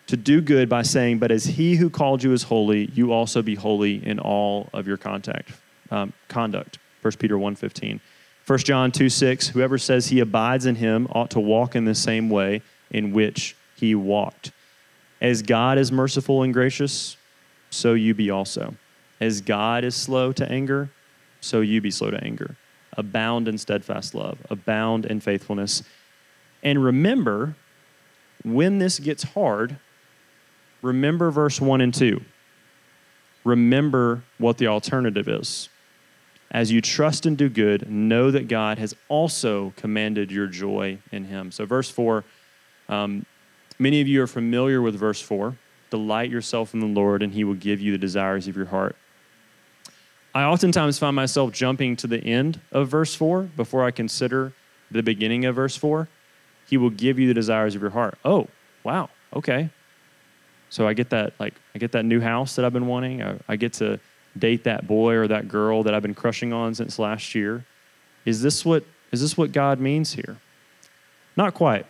to 0.06 0.16
do 0.16 0.40
good 0.40 0.68
by 0.68 0.82
saying, 0.82 1.18
But 1.18 1.30
as 1.30 1.44
he 1.44 1.76
who 1.76 1.90
called 1.90 2.22
you 2.22 2.32
is 2.32 2.44
holy, 2.44 2.90
you 2.94 3.12
also 3.12 3.42
be 3.42 3.54
holy 3.54 4.04
in 4.06 4.18
all 4.18 4.68
of 4.72 4.86
your 4.86 4.96
contact, 4.96 5.52
um, 5.90 6.12
conduct. 6.28 6.78
1 7.02 7.12
Peter 7.18 7.36
1.15. 7.36 8.00
1 8.46 8.58
John 8.58 8.92
2 8.92 9.08
6, 9.08 9.48
whoever 9.48 9.78
says 9.78 10.08
he 10.08 10.20
abides 10.20 10.66
in 10.66 10.74
him 10.74 11.08
ought 11.12 11.30
to 11.30 11.40
walk 11.40 11.74
in 11.74 11.84
the 11.84 11.94
same 11.94 12.28
way 12.28 12.60
in 12.90 13.12
which 13.12 13.56
he 13.76 13.94
walked. 13.94 14.52
As 15.20 15.40
God 15.40 15.78
is 15.78 15.90
merciful 15.90 16.42
and 16.42 16.52
gracious, 16.52 17.16
so 17.70 17.94
you 17.94 18.14
be 18.14 18.30
also. 18.30 18.74
As 19.20 19.40
God 19.40 19.84
is 19.84 19.94
slow 19.94 20.32
to 20.32 20.50
anger, 20.50 20.90
so 21.40 21.60
you 21.60 21.80
be 21.80 21.90
slow 21.90 22.10
to 22.10 22.22
anger. 22.22 22.56
Abound 22.96 23.48
in 23.48 23.56
steadfast 23.56 24.14
love, 24.14 24.38
abound 24.50 25.06
in 25.06 25.20
faithfulness. 25.20 25.82
And 26.62 26.84
remember, 26.84 27.56
when 28.44 28.78
this 28.78 28.98
gets 28.98 29.22
hard, 29.22 29.78
remember 30.84 31.30
verse 31.30 31.60
1 31.60 31.80
and 31.80 31.92
2. 31.92 32.20
Remember 33.42 34.22
what 34.38 34.58
the 34.58 34.68
alternative 34.68 35.28
is. 35.28 35.68
As 36.50 36.70
you 36.70 36.80
trust 36.80 37.26
and 37.26 37.36
do 37.36 37.48
good, 37.48 37.90
know 37.90 38.30
that 38.30 38.48
God 38.48 38.78
has 38.78 38.94
also 39.08 39.72
commanded 39.76 40.30
your 40.30 40.46
joy 40.46 40.98
in 41.10 41.24
Him. 41.24 41.50
So, 41.50 41.66
verse 41.66 41.90
4, 41.90 42.22
um, 42.88 43.26
many 43.78 44.00
of 44.00 44.06
you 44.06 44.22
are 44.22 44.26
familiar 44.26 44.80
with 44.80 44.94
verse 44.94 45.20
4. 45.20 45.56
Delight 45.90 46.30
yourself 46.30 46.74
in 46.74 46.80
the 46.80 46.86
Lord, 46.86 47.22
and 47.22 47.32
He 47.32 47.42
will 47.44 47.54
give 47.54 47.80
you 47.80 47.90
the 47.90 47.98
desires 47.98 48.46
of 48.46 48.56
your 48.56 48.66
heart. 48.66 48.94
I 50.34 50.44
oftentimes 50.44 50.98
find 50.98 51.16
myself 51.16 51.52
jumping 51.52 51.96
to 51.96 52.06
the 52.06 52.22
end 52.22 52.60
of 52.72 52.88
verse 52.88 53.14
4 53.14 53.42
before 53.56 53.84
I 53.84 53.90
consider 53.90 54.52
the 54.90 55.02
beginning 55.02 55.44
of 55.44 55.56
verse 55.56 55.76
4. 55.76 56.08
He 56.68 56.76
will 56.76 56.90
give 56.90 57.18
you 57.18 57.26
the 57.26 57.34
desires 57.34 57.74
of 57.74 57.82
your 57.82 57.90
heart. 57.90 58.18
Oh, 58.24 58.48
wow. 58.84 59.10
Okay. 59.34 59.70
So 60.74 60.88
I 60.88 60.92
get 60.92 61.10
that 61.10 61.34
like 61.38 61.54
I 61.72 61.78
get 61.78 61.92
that 61.92 62.04
new 62.04 62.20
house 62.20 62.56
that 62.56 62.64
I've 62.64 62.72
been 62.72 62.88
wanting. 62.88 63.22
I, 63.22 63.38
I 63.46 63.54
get 63.54 63.74
to 63.74 64.00
date 64.36 64.64
that 64.64 64.88
boy 64.88 65.14
or 65.14 65.28
that 65.28 65.46
girl 65.46 65.84
that 65.84 65.94
I've 65.94 66.02
been 66.02 66.16
crushing 66.16 66.52
on 66.52 66.74
since 66.74 66.98
last 66.98 67.32
year. 67.32 67.64
Is 68.24 68.42
this 68.42 68.64
what 68.64 68.82
is 69.12 69.20
this 69.20 69.38
what 69.38 69.52
God 69.52 69.78
means 69.78 70.14
here? 70.14 70.36
Not 71.36 71.54
quite. 71.54 71.86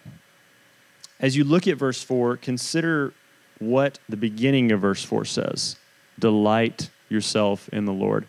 As 1.19 1.35
you 1.35 1.45
look 1.45 1.67
at 1.67 1.79
verse 1.79 2.03
4, 2.03 2.37
consider 2.37 3.15
what 3.59 3.99
the 4.07 4.19
beginning 4.19 4.71
of 4.71 4.83
verse 4.83 5.03
4 5.03 5.25
says. 5.25 5.77
Delight 6.19 6.91
yourself 7.09 7.71
in 7.71 7.87
the 7.87 7.93
Lord. 7.93 8.27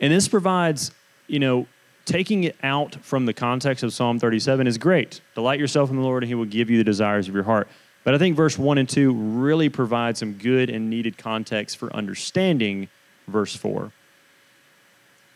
And 0.00 0.12
this 0.12 0.28
provides, 0.28 0.92
you 1.26 1.40
know, 1.40 1.66
taking 2.04 2.44
it 2.44 2.54
out 2.62 2.94
from 3.02 3.26
the 3.26 3.32
context 3.32 3.82
of 3.82 3.92
Psalm 3.92 4.20
37 4.20 4.68
is 4.68 4.78
great. 4.78 5.20
Delight 5.34 5.58
yourself 5.58 5.90
in 5.90 5.96
the 5.96 6.02
Lord, 6.02 6.22
and 6.22 6.28
He 6.28 6.36
will 6.36 6.44
give 6.44 6.70
you 6.70 6.78
the 6.78 6.84
desires 6.84 7.26
of 7.26 7.34
your 7.34 7.42
heart. 7.42 7.66
But 8.04 8.14
I 8.14 8.18
think 8.18 8.36
verse 8.36 8.58
1 8.58 8.78
and 8.78 8.88
2 8.88 9.12
really 9.12 9.68
provide 9.68 10.16
some 10.16 10.34
good 10.34 10.70
and 10.70 10.90
needed 10.90 11.16
context 11.16 11.76
for 11.76 11.94
understanding 11.94 12.88
verse 13.28 13.54
4. 13.54 13.92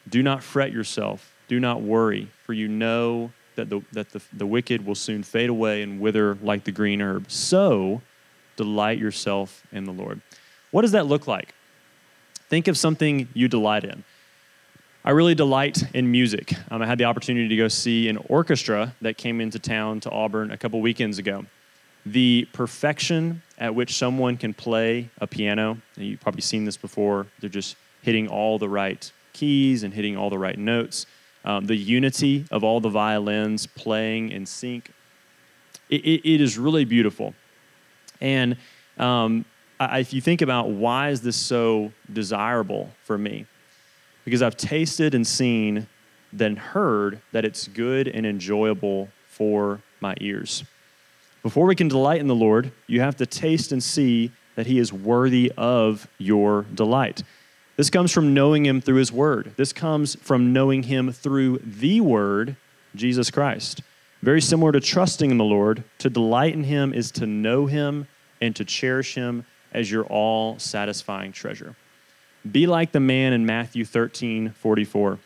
Do 0.09 0.23
not 0.23 0.43
fret 0.43 0.73
yourself, 0.73 1.33
do 1.49 1.61
not 1.61 1.83
worry, 1.83 2.29
for 2.45 2.53
you 2.53 2.69
know 2.69 3.33
that 3.55 3.71
the, 3.71 3.81
that 3.93 4.11
the, 4.11 4.21
the 4.33 4.47
wicked 4.47 4.85
will 4.85 4.95
soon 4.95 5.23
fade 5.23 5.49
away 5.49 5.83
and 5.83 6.01
wither 6.01 6.37
like 6.43 6.65
the 6.65 6.73
green 6.73 7.01
herb. 7.01 7.31
So 7.31 8.03
delight 8.57 8.99
yourself 8.99 9.63
in 9.73 9.85
the 9.85 9.93
Lord. 9.93 10.21
What 10.71 10.83
does 10.83 10.93
that 10.93 11.07
look 11.07 11.27
like? 11.27 11.55
Think 12.49 12.69
of 12.69 12.77
something 12.77 13.29
you 13.33 13.49
delight 13.49 13.85
in. 13.85 14.05
I 15.05 15.11
really 15.11 15.37
delight 15.37 15.85
in 15.95 16.11
music. 16.11 16.53
Um, 16.71 16.83
I 16.83 16.87
had 16.87 16.99
the 16.99 17.05
opportunity 17.05 17.49
to 17.49 17.57
go 17.57 17.69
see 17.69 18.09
an 18.09 18.17
orchestra 18.29 18.95
that 19.03 19.17
came 19.17 19.41
into 19.41 19.59
town 19.59 20.01
to 20.01 20.11
Auburn 20.11 20.51
a 20.51 20.57
couple 20.57 20.81
weekends 20.81 21.19
ago 21.19 21.47
the 22.07 22.47
perfection 22.53 23.43
at 23.59 23.75
which 23.75 23.97
someone 23.97 24.37
can 24.37 24.55
play 24.55 25.11
a 25.19 25.27
piano, 25.27 25.77
you've 25.97 26.21
probably 26.21 26.41
seen 26.41 26.65
this 26.65 26.77
before, 26.77 27.27
they're 27.41 27.51
just 27.51 27.77
hitting 28.03 28.29
all 28.29 28.59
the 28.59 28.69
right 28.69 29.11
keys 29.33 29.83
and 29.83 29.93
hitting 29.93 30.17
all 30.17 30.31
the 30.31 30.39
right 30.39 30.59
notes. 30.59 31.07
Um, 31.45 31.67
the 31.67 31.77
unity 31.77 32.45
of 32.51 32.63
all 32.63 32.81
the 32.81 32.89
violins 32.89 33.67
playing 33.67 34.31
in 34.31 34.47
sync, 34.47 34.93
it, 35.91 36.05
it, 36.05 36.35
it 36.35 36.41
is 36.41 36.57
really 36.57 36.85
beautiful. 36.85 37.35
And 38.21 38.57
um, 38.99 39.45
I, 39.81 39.99
if 39.99 40.13
you 40.13 40.21
think 40.21 40.43
about 40.43 40.71
why 40.71 41.11
is 41.11 41.23
this 41.23 41.37
so 41.37 41.93
desirable 42.13 42.91
for 43.05 43.19
me, 43.19 43.47
because 44.25 44.43
I've 44.43 44.57
tasted 44.57 45.15
and 45.15 45.27
seen, 45.27 45.89
then 46.33 46.57
heard 46.57 47.21
that 47.33 47.45
it's 47.45 47.67
good 47.69 48.07
and 48.09 48.25
enjoyable 48.25 49.09
for 49.29 49.81
my 50.01 50.15
ears. 50.21 50.65
Before 51.47 51.67
we 51.67 51.77
can 51.77 51.87
delight 51.87 52.21
in 52.21 52.27
the 52.27 52.35
Lord, 52.35 52.73
you 52.89 53.01
have 53.03 53.15
to 53.19 53.25
taste 53.25 53.71
and 53.71 53.81
see 53.81 54.33
that 54.57 54.67
He 54.67 54.81
is 54.81 54.93
worthy 54.93 55.53
of 55.57 56.09
your 56.19 56.67
delight. 56.75 57.23
This 57.77 57.89
comes 57.89 58.11
from 58.11 58.35
knowing 58.35 58.67
Him 58.67 58.81
through 58.81 58.97
His 58.97 59.13
Word. 59.13 59.55
This 59.57 59.73
comes 59.73 60.17
from 60.17 60.53
knowing 60.53 60.83
Him 60.83 61.13
through 61.13 61.59
the 61.59 62.01
Word, 62.01 62.57
Jesus 62.97 63.31
Christ. 63.31 63.81
Very 64.23 64.41
similar 64.41 64.73
to 64.73 64.81
trusting 64.81 65.31
in 65.31 65.39
the 65.39 65.45
Lord, 65.45 65.85
to 65.99 66.11
delight 66.11 66.53
in 66.53 66.65
Him 66.65 66.93
is 66.93 67.13
to 67.13 67.27
know 67.27 67.67
Him 67.67 68.09
and 68.41 68.57
to 68.57 68.65
cherish 68.65 69.15
Him 69.15 69.47
as 69.73 69.89
your 69.89 70.03
all 70.07 70.59
satisfying 70.59 71.31
treasure. 71.31 71.77
Be 72.51 72.67
like 72.67 72.91
the 72.91 72.99
man 72.99 73.33
in 73.33 73.47
Matthew 73.47 73.85
13 73.85 74.51
44. 74.51 75.21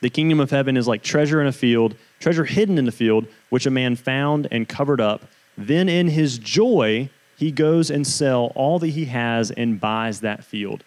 The 0.00 0.08
kingdom 0.08 0.40
of 0.40 0.50
heaven 0.50 0.78
is 0.78 0.88
like 0.88 1.02
treasure 1.02 1.42
in 1.42 1.46
a 1.46 1.52
field, 1.52 1.96
treasure 2.18 2.46
hidden 2.46 2.78
in 2.78 2.86
the 2.86 2.92
field, 2.92 3.26
which 3.50 3.66
a 3.66 3.70
man 3.70 3.96
found 3.96 4.48
and 4.50 4.68
covered 4.68 5.00
up. 5.00 5.22
Then 5.56 5.88
in 5.88 6.08
his 6.08 6.38
joy, 6.38 7.10
he 7.36 7.50
goes 7.52 7.90
and 7.90 8.06
sell 8.06 8.52
all 8.54 8.78
that 8.78 8.88
he 8.88 9.06
has 9.06 9.50
and 9.50 9.80
buys 9.80 10.20
that 10.20 10.44
field. 10.44 10.84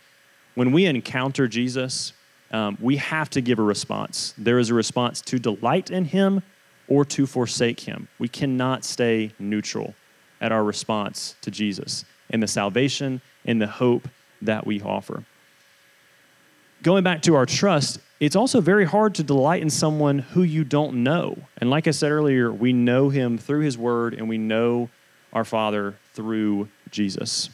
When 0.55 0.71
we 0.71 0.85
encounter 0.85 1.47
Jesus, 1.47 2.13
um, 2.51 2.77
we 2.81 2.97
have 2.97 3.29
to 3.31 3.41
give 3.41 3.59
a 3.59 3.63
response. 3.63 4.33
There 4.37 4.59
is 4.59 4.69
a 4.69 4.73
response 4.73 5.21
to 5.21 5.39
delight 5.39 5.89
in 5.89 6.05
him 6.05 6.43
or 6.87 7.05
to 7.05 7.25
forsake 7.25 7.81
him. 7.81 8.09
We 8.19 8.27
cannot 8.27 8.83
stay 8.83 9.31
neutral 9.39 9.95
at 10.41 10.51
our 10.51 10.63
response 10.63 11.35
to 11.41 11.51
Jesus 11.51 12.03
and 12.29 12.43
the 12.43 12.47
salvation 12.47 13.21
and 13.45 13.61
the 13.61 13.67
hope 13.67 14.09
that 14.41 14.65
we 14.65 14.81
offer. 14.81 15.23
Going 16.83 17.03
back 17.03 17.21
to 17.23 17.35
our 17.35 17.45
trust, 17.45 17.99
it's 18.19 18.35
also 18.35 18.59
very 18.59 18.85
hard 18.85 19.15
to 19.15 19.23
delight 19.23 19.61
in 19.61 19.69
someone 19.69 20.19
who 20.19 20.41
you 20.41 20.63
don't 20.63 21.03
know. 21.03 21.37
And 21.57 21.69
like 21.69 21.87
I 21.87 21.91
said 21.91 22.11
earlier, 22.11 22.51
we 22.51 22.73
know 22.73 23.09
him 23.09 23.37
through 23.37 23.61
his 23.61 23.77
word 23.77 24.15
and 24.15 24.27
we 24.27 24.37
know 24.39 24.89
our 25.31 25.45
Father 25.45 25.95
through 26.13 26.69
Jesus. 26.89 27.49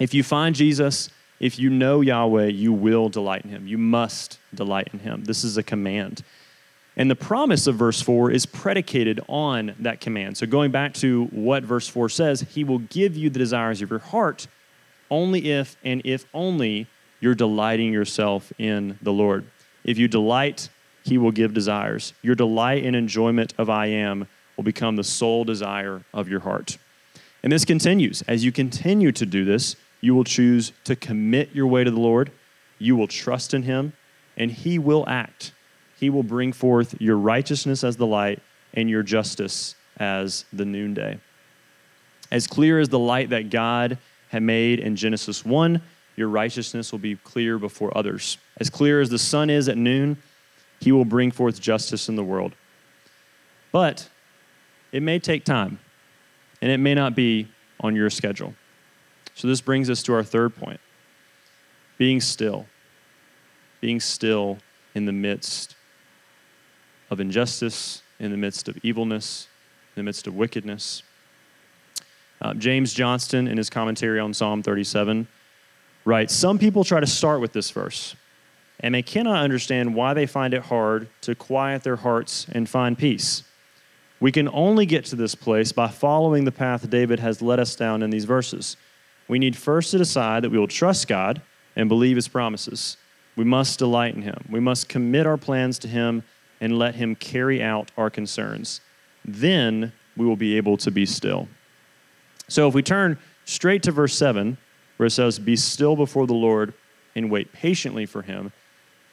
If 0.00 0.12
you 0.12 0.24
find 0.24 0.56
Jesus, 0.56 1.08
if 1.38 1.58
you 1.58 1.70
know 1.70 2.00
Yahweh, 2.00 2.46
you 2.46 2.72
will 2.72 3.08
delight 3.08 3.44
in 3.44 3.50
him. 3.50 3.66
You 3.66 3.78
must 3.78 4.38
delight 4.54 4.88
in 4.92 4.98
him. 4.98 5.24
This 5.24 5.44
is 5.44 5.56
a 5.56 5.62
command. 5.62 6.22
And 6.96 7.10
the 7.10 7.16
promise 7.16 7.66
of 7.66 7.76
verse 7.76 8.02
4 8.02 8.30
is 8.32 8.44
predicated 8.44 9.20
on 9.28 9.74
that 9.78 10.00
command. 10.00 10.36
So, 10.36 10.46
going 10.46 10.70
back 10.70 10.92
to 10.94 11.24
what 11.26 11.62
verse 11.62 11.88
4 11.88 12.08
says, 12.08 12.42
He 12.42 12.64
will 12.64 12.80
give 12.80 13.16
you 13.16 13.30
the 13.30 13.38
desires 13.38 13.80
of 13.80 13.90
your 13.90 13.98
heart 13.98 14.46
only 15.10 15.50
if 15.50 15.76
and 15.82 16.02
if 16.04 16.26
only 16.34 16.86
you're 17.22 17.34
delighting 17.34 17.90
yourself 17.90 18.52
in 18.58 18.98
the 19.00 19.14
Lord. 19.14 19.46
If 19.82 19.96
you 19.96 20.08
delight, 20.08 20.68
He 21.02 21.16
will 21.16 21.30
give 21.30 21.54
desires. 21.54 22.12
Your 22.20 22.34
delight 22.34 22.84
and 22.84 22.94
enjoyment 22.94 23.54
of 23.56 23.70
I 23.70 23.86
am 23.86 24.28
will 24.58 24.64
become 24.64 24.96
the 24.96 25.04
sole 25.04 25.44
desire 25.44 26.04
of 26.12 26.28
your 26.28 26.40
heart. 26.40 26.76
And 27.42 27.50
this 27.50 27.64
continues. 27.64 28.22
As 28.28 28.44
you 28.44 28.52
continue 28.52 29.10
to 29.12 29.24
do 29.24 29.46
this, 29.46 29.76
you 30.02 30.14
will 30.14 30.24
choose 30.24 30.72
to 30.84 30.94
commit 30.94 31.54
your 31.54 31.66
way 31.66 31.82
to 31.82 31.90
the 31.90 31.98
Lord, 31.98 32.30
you 32.78 32.94
will 32.94 33.08
trust 33.08 33.54
in 33.54 33.62
Him, 33.62 33.94
and 34.36 34.50
He 34.50 34.78
will 34.78 35.08
act 35.08 35.52
he 36.02 36.10
will 36.10 36.24
bring 36.24 36.52
forth 36.52 37.00
your 37.00 37.16
righteousness 37.16 37.84
as 37.84 37.96
the 37.96 38.08
light 38.08 38.40
and 38.74 38.90
your 38.90 39.04
justice 39.04 39.76
as 39.98 40.44
the 40.52 40.64
noonday. 40.64 41.20
As 42.32 42.48
clear 42.48 42.80
as 42.80 42.88
the 42.88 42.98
light 42.98 43.30
that 43.30 43.50
God 43.50 43.98
had 44.28 44.42
made 44.42 44.80
in 44.80 44.96
Genesis 44.96 45.44
1, 45.44 45.80
your 46.16 46.28
righteousness 46.28 46.92
will 46.92 46.98
be 46.98 47.16
clear 47.16 47.58
before 47.58 47.96
others. 47.96 48.38
As 48.58 48.70
clear 48.70 49.00
as 49.00 49.08
the 49.08 49.18
sun 49.18 49.50
is 49.50 49.68
at 49.68 49.76
noon, 49.76 50.16
he 50.80 50.92
will 50.92 51.04
bring 51.04 51.30
forth 51.30 51.60
justice 51.60 52.08
in 52.08 52.16
the 52.16 52.24
world. 52.24 52.54
But 53.70 54.08
it 54.90 55.02
may 55.02 55.18
take 55.18 55.44
time, 55.44 55.78
and 56.60 56.70
it 56.70 56.78
may 56.78 56.94
not 56.94 57.14
be 57.14 57.48
on 57.80 57.96
your 57.96 58.10
schedule. 58.10 58.54
So, 59.34 59.48
this 59.48 59.62
brings 59.62 59.88
us 59.88 60.02
to 60.04 60.14
our 60.14 60.22
third 60.22 60.54
point 60.54 60.80
being 61.96 62.20
still. 62.20 62.66
Being 63.80 64.00
still 64.00 64.58
in 64.94 65.06
the 65.06 65.12
midst 65.12 65.76
of 67.10 67.20
injustice, 67.20 68.02
in 68.18 68.30
the 68.30 68.36
midst 68.36 68.68
of 68.68 68.78
evilness, 68.84 69.48
in 69.94 70.00
the 70.00 70.04
midst 70.04 70.26
of 70.26 70.34
wickedness. 70.34 71.02
Uh, 72.40 72.54
James 72.54 72.92
Johnston, 72.92 73.46
in 73.46 73.56
his 73.56 73.70
commentary 73.70 74.18
on 74.18 74.34
Psalm 74.34 74.62
37, 74.62 75.28
writes 76.04 76.34
Some 76.34 76.58
people 76.58 76.84
try 76.84 77.00
to 77.00 77.06
start 77.06 77.40
with 77.40 77.52
this 77.52 77.70
verse, 77.70 78.16
and 78.80 78.94
they 78.94 79.02
cannot 79.02 79.42
understand 79.42 79.94
why 79.94 80.14
they 80.14 80.26
find 80.26 80.54
it 80.54 80.62
hard 80.62 81.08
to 81.22 81.34
quiet 81.34 81.82
their 81.82 81.96
hearts 81.96 82.46
and 82.52 82.68
find 82.68 82.98
peace. 82.98 83.44
We 84.20 84.32
can 84.32 84.48
only 84.48 84.86
get 84.86 85.04
to 85.06 85.16
this 85.16 85.34
place 85.34 85.72
by 85.72 85.88
following 85.88 86.44
the 86.44 86.52
path 86.52 86.88
David 86.88 87.18
has 87.20 87.42
led 87.42 87.58
us 87.58 87.74
down 87.74 88.02
in 88.02 88.10
these 88.10 88.24
verses. 88.24 88.76
We 89.26 89.38
need 89.38 89.56
first 89.56 89.90
to 89.90 89.98
decide 89.98 90.44
that 90.44 90.50
we 90.50 90.58
will 90.58 90.68
trust 90.68 91.08
God 91.08 91.42
and 91.74 91.88
believe 91.88 92.16
his 92.16 92.28
promises. 92.28 92.96
We 93.34 93.44
must 93.44 93.78
delight 93.78 94.14
in 94.14 94.22
him. 94.22 94.46
We 94.50 94.60
must 94.60 94.88
commit 94.88 95.26
our 95.26 95.36
plans 95.36 95.78
to 95.80 95.88
him 95.88 96.22
and 96.62 96.78
let 96.78 96.94
Him 96.94 97.16
carry 97.16 97.60
out 97.60 97.90
our 97.98 98.08
concerns. 98.08 98.80
Then 99.24 99.92
we 100.16 100.24
will 100.24 100.36
be 100.36 100.56
able 100.56 100.76
to 100.78 100.92
be 100.92 101.04
still. 101.04 101.48
So 102.48 102.68
if 102.68 102.74
we 102.74 102.82
turn 102.82 103.18
straight 103.44 103.82
to 103.82 103.90
verse 103.90 104.14
7, 104.14 104.56
where 105.02 105.08
it 105.08 105.10
says, 105.10 105.40
Be 105.40 105.56
still 105.56 105.96
before 105.96 106.28
the 106.28 106.32
Lord 106.32 106.74
and 107.16 107.28
wait 107.28 107.52
patiently 107.52 108.06
for 108.06 108.22
Him, 108.22 108.52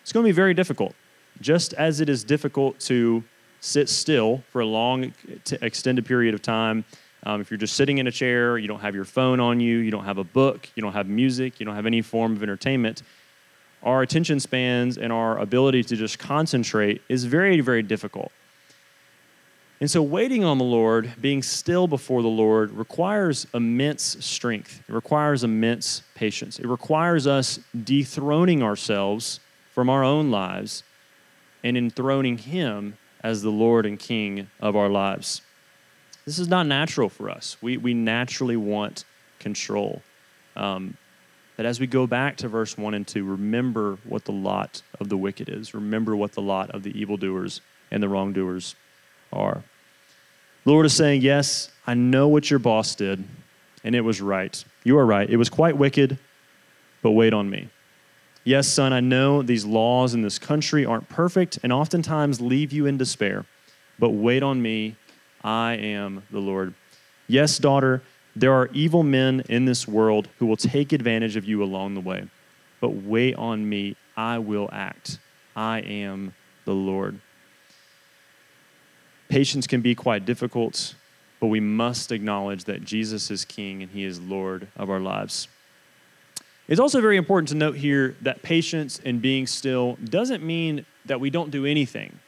it's 0.04 0.12
going 0.12 0.24
to 0.24 0.28
be 0.28 0.36
very 0.36 0.54
difficult. 0.54 0.94
Just 1.42 1.74
as 1.74 2.00
it 2.00 2.10
is 2.10 2.24
difficult 2.24 2.80
to 2.82 3.24
sit 3.60 3.90
still 3.90 4.44
for 4.52 4.62
a 4.62 4.68
long, 4.68 5.12
extended 5.64 6.06
period 6.06 6.36
of 6.36 6.44
time. 6.44 6.86
Um, 7.24 7.42
if 7.42 7.50
you're 7.50 7.58
just 7.58 7.76
sitting 7.76 7.98
in 7.98 8.06
a 8.06 8.12
chair, 8.12 8.60
you 8.60 8.68
don't 8.68 8.82
have 8.82 8.94
your 8.94 9.04
phone 9.04 9.40
on 9.40 9.60
you, 9.60 9.80
you 9.80 9.90
don't 9.90 10.06
have 10.06 10.20
a 10.20 10.24
book, 10.24 10.70
you 10.76 10.84
don't 10.84 10.94
have 10.94 11.08
music, 11.08 11.60
you 11.60 11.66
don't 11.66 11.76
have 11.76 11.88
any 11.88 12.04
form 12.04 12.36
of 12.36 12.44
entertainment, 12.44 13.02
our 13.82 14.04
attention 14.04 14.40
spans 14.40 15.00
and 15.00 15.12
our 15.12 15.40
ability 15.40 15.84
to 15.86 15.96
just 15.96 16.20
concentrate 16.20 17.02
is 17.10 17.26
very, 17.26 17.62
very 17.62 17.82
difficult. 17.82 18.32
And 19.82 19.90
so, 19.90 20.02
waiting 20.02 20.44
on 20.44 20.58
the 20.58 20.66
Lord, 20.66 21.14
being 21.22 21.42
still 21.42 21.88
before 21.88 22.22
the 22.22 22.28
Lord, 22.28 22.72
requires 22.72 23.48
immense 23.54 24.18
strength. 24.20 24.84
It 24.90 24.94
requires 24.94 25.46
immense 25.46 26.04
patience. 26.16 26.60
It 26.60 26.68
requires 26.68 27.28
us 27.28 27.60
dethroning 27.86 28.62
ourselves 28.62 29.40
from 29.74 29.90
our 29.90 30.04
own 30.04 30.32
lives 30.32 30.84
and 31.64 31.78
enthroning 31.78 32.38
Him 32.38 32.98
as 33.22 33.42
the 33.42 33.52
Lord 33.52 33.86
and 33.86 33.98
King 33.98 34.50
of 34.60 34.76
our 34.76 34.90
lives. 34.90 35.42
This 36.26 36.40
is 36.40 36.50
not 36.50 36.68
natural 36.68 37.08
for 37.08 37.30
us. 37.30 37.58
We, 37.62 37.78
we 37.78 37.94
naturally 37.94 38.58
want 38.58 39.06
control. 39.40 40.02
Um, 40.58 40.98
that 41.56 41.66
as 41.66 41.80
we 41.80 41.88
go 41.88 42.06
back 42.06 42.38
to 42.38 42.48
verse 42.48 42.78
1 42.78 42.94
and 42.94 43.08
2, 43.08 43.24
remember 43.24 43.98
what 44.04 44.26
the 44.26 44.32
lot 44.32 44.82
of 45.00 45.10
the 45.10 45.18
wicked 45.18 45.50
is. 45.50 45.74
Remember 45.74 46.16
what 46.16 46.34
the 46.34 46.42
lot 46.42 46.70
of 46.72 46.84
the 46.84 46.98
evildoers 47.00 47.62
and 47.92 48.04
the 48.04 48.08
wrongdoers 48.08 48.76
are. 49.32 49.64
The 50.66 50.72
Lord 50.72 50.86
is 50.86 50.94
saying, 50.94 51.22
Yes, 51.22 51.72
I 51.88 51.94
know 51.94 52.28
what 52.28 52.50
your 52.50 52.60
boss 52.60 52.96
did, 52.96 53.24
and 53.84 53.96
it 53.96 54.02
was 54.02 54.22
right. 54.22 54.64
You 54.84 54.98
are 54.98 55.06
right. 55.06 55.30
It 55.30 55.38
was 55.38 55.50
quite 55.50 55.78
wicked, 55.78 56.18
but 57.02 57.12
wait 57.12 57.34
on 57.34 57.50
me. 57.50 57.70
Yes, 58.44 58.68
son, 58.68 58.94
I 58.94 59.00
know 59.00 59.42
these 59.42 59.66
laws 59.66 60.14
in 60.14 60.22
this 60.22 60.40
country 60.40 60.86
aren't 60.86 61.10
perfect 61.10 61.60
and 61.62 61.74
oftentimes 61.74 62.42
leave 62.42 62.72
you 62.72 62.86
in 62.86 62.98
despair, 62.98 63.46
but 64.00 64.10
wait 64.10 64.44
on 64.44 64.62
me. 64.62 64.96
I 65.44 65.74
am 65.74 66.24
the 66.32 66.40
Lord. 66.40 66.74
Yes, 67.28 67.58
daughter, 67.58 68.02
there 68.36 68.54
are 68.54 68.70
evil 68.74 69.04
men 69.04 69.44
in 69.50 69.66
this 69.66 69.88
world 69.88 70.30
who 70.40 70.46
will 70.46 70.58
take 70.58 70.94
advantage 70.94 71.36
of 71.36 71.46
you 71.46 71.64
along 71.64 71.94
the 71.94 72.02
way. 72.02 72.28
But 72.82 72.90
wait 72.90 73.36
on 73.36 73.68
me, 73.68 73.96
I 74.16 74.40
will 74.40 74.70
act. 74.72 75.20
I 75.56 75.80
am 75.80 76.34
the 76.66 76.74
Lord. 76.74 77.20
Patience 79.30 79.68
can 79.68 79.82
be 79.82 79.94
quite 79.94 80.26
difficult, 80.26 80.96
but 81.40 81.48
we 81.48 81.60
must 81.60 82.12
acknowledge 82.12 82.64
that 82.66 82.84
Jesus 82.84 83.30
is 83.30 83.46
King 83.46 83.84
and 83.84 83.92
He 83.92 84.04
is 84.04 84.20
Lord 84.20 84.68
of 84.76 84.90
our 84.90 85.00
lives. 85.00 85.48
It's 86.68 86.80
also 86.80 87.00
very 87.00 87.18
important 87.18 87.50
to 87.50 87.56
note 87.56 87.76
here 87.78 88.16
that 88.22 88.42
patience 88.42 89.00
and 89.06 89.22
being 89.22 89.48
still 89.48 89.98
doesn't 90.04 90.44
mean 90.44 90.86
that 91.06 91.20
we 91.20 91.30
don't 91.30 91.52
do 91.52 91.66
anything. 91.66 92.20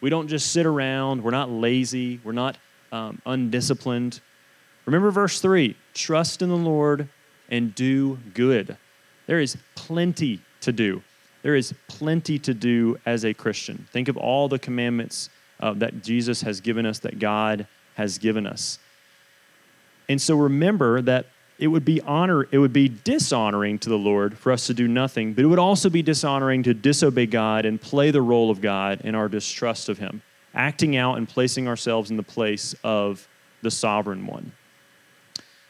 We 0.00 0.10
don't 0.10 0.28
just 0.28 0.52
sit 0.52 0.66
around, 0.66 1.22
we're 1.22 1.30
not 1.30 1.48
lazy, 1.48 2.20
we're 2.24 2.32
not 2.32 2.58
um, 2.90 3.22
undisciplined. 3.24 4.20
Remember 4.84 5.10
verse 5.12 5.40
3 5.40 5.76
trust 5.94 6.42
in 6.42 6.48
the 6.48 6.56
Lord 6.56 7.08
and 7.48 7.74
do 7.74 8.18
good. 8.34 8.76
There 9.26 9.40
is 9.40 9.56
plenty 9.76 10.40
to 10.60 10.72
do. 10.72 11.02
There 11.42 11.54
is 11.54 11.72
plenty 11.88 12.38
to 12.40 12.54
do 12.54 12.98
as 13.06 13.24
a 13.24 13.32
Christian. 13.34 13.86
Think 13.92 14.08
of 14.08 14.16
all 14.16 14.48
the 14.48 14.58
commandments 14.58 15.28
uh, 15.62 15.72
that 15.74 16.02
Jesus 16.02 16.42
has 16.42 16.60
given 16.60 16.84
us, 16.84 16.98
that 16.98 17.18
God 17.18 17.66
has 17.94 18.18
given 18.18 18.46
us. 18.46 18.78
And 20.08 20.20
so 20.20 20.36
remember 20.36 21.00
that 21.02 21.26
it 21.58 21.68
would 21.68 21.84
be 21.84 22.00
honor 22.00 22.48
it 22.50 22.58
would 22.58 22.72
be 22.72 22.88
dishonoring 22.88 23.78
to 23.78 23.88
the 23.88 23.98
Lord 23.98 24.36
for 24.36 24.50
us 24.50 24.66
to 24.66 24.74
do 24.74 24.88
nothing, 24.88 25.32
but 25.32 25.44
it 25.44 25.46
would 25.46 25.58
also 25.58 25.88
be 25.88 26.02
dishonoring 26.02 26.64
to 26.64 26.74
disobey 26.74 27.26
God 27.26 27.64
and 27.64 27.80
play 27.80 28.10
the 28.10 28.20
role 28.20 28.50
of 28.50 28.60
God 28.60 29.00
in 29.02 29.14
our 29.14 29.28
distrust 29.28 29.88
of 29.88 29.98
him, 29.98 30.22
acting 30.54 30.96
out 30.96 31.18
and 31.18 31.28
placing 31.28 31.68
ourselves 31.68 32.10
in 32.10 32.16
the 32.16 32.22
place 32.22 32.74
of 32.82 33.28
the 33.62 33.70
sovereign 33.70 34.26
one. 34.26 34.52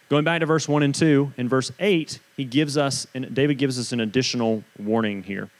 Going 0.08 0.24
back 0.24 0.40
to 0.40 0.46
verse 0.46 0.68
1 0.68 0.82
and 0.82 0.94
2, 0.94 1.34
in 1.38 1.48
verse 1.48 1.72
8, 1.80 2.18
he 2.36 2.44
gives 2.44 2.76
us, 2.76 3.06
and 3.14 3.34
David 3.34 3.56
gives 3.56 3.78
us 3.78 3.92
an 3.92 4.00
additional 4.00 4.62
warning 4.78 5.22
here. 5.22 5.50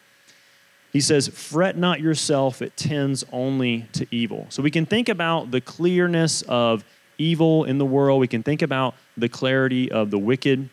He 0.92 1.00
says, 1.00 1.28
Fret 1.28 1.76
not 1.76 2.00
yourself, 2.00 2.60
it 2.60 2.76
tends 2.76 3.24
only 3.32 3.86
to 3.92 4.06
evil. 4.10 4.46
So 4.50 4.62
we 4.62 4.70
can 4.70 4.84
think 4.84 5.08
about 5.08 5.50
the 5.50 5.60
clearness 5.60 6.42
of 6.42 6.84
evil 7.18 7.64
in 7.64 7.78
the 7.78 7.86
world, 7.86 8.20
we 8.20 8.28
can 8.28 8.42
think 8.42 8.62
about 8.62 8.94
the 9.16 9.28
clarity 9.28 9.90
of 9.90 10.10
the 10.10 10.18
wicked. 10.18 10.68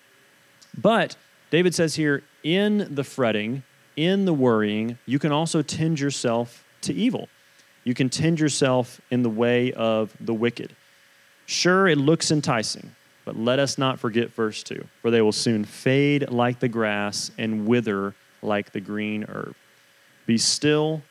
But 0.78 1.16
David 1.52 1.76
says 1.76 1.96
here, 1.96 2.24
in 2.44 2.94
the 2.96 3.04
fretting, 3.04 3.64
in 3.96 4.26
the 4.26 4.34
worrying, 4.34 4.98
you 5.06 5.20
can 5.20 5.32
also 5.32 5.62
tend 5.62 6.00
yourself 6.00 6.64
to 6.82 6.94
evil. 6.94 7.30
You 7.84 7.94
can 7.94 8.10
tend 8.10 8.40
yourself 8.40 9.02
in 9.12 9.24
the 9.24 9.30
way 9.30 9.74
of 9.74 10.16
the 10.20 10.34
wicked. 10.34 10.76
Sure, 11.46 11.88
it 11.88 11.98
looks 11.98 12.32
enticing, 12.32 12.96
but 13.26 13.36
let 13.36 13.60
us 13.60 13.78
not 13.78 14.00
forget 14.00 14.34
verse 14.34 14.64
2 14.64 14.86
for 15.02 15.12
they 15.12 15.22
will 15.22 15.32
soon 15.32 15.66
fade 15.66 16.30
like 16.30 16.60
the 16.60 16.68
grass 16.68 17.32
and 17.38 17.66
wither 17.66 18.14
like 18.42 18.72
the 18.72 18.80
green 18.80 19.24
herb. 19.24 19.56
Be 20.30 20.38
still, 20.38 21.02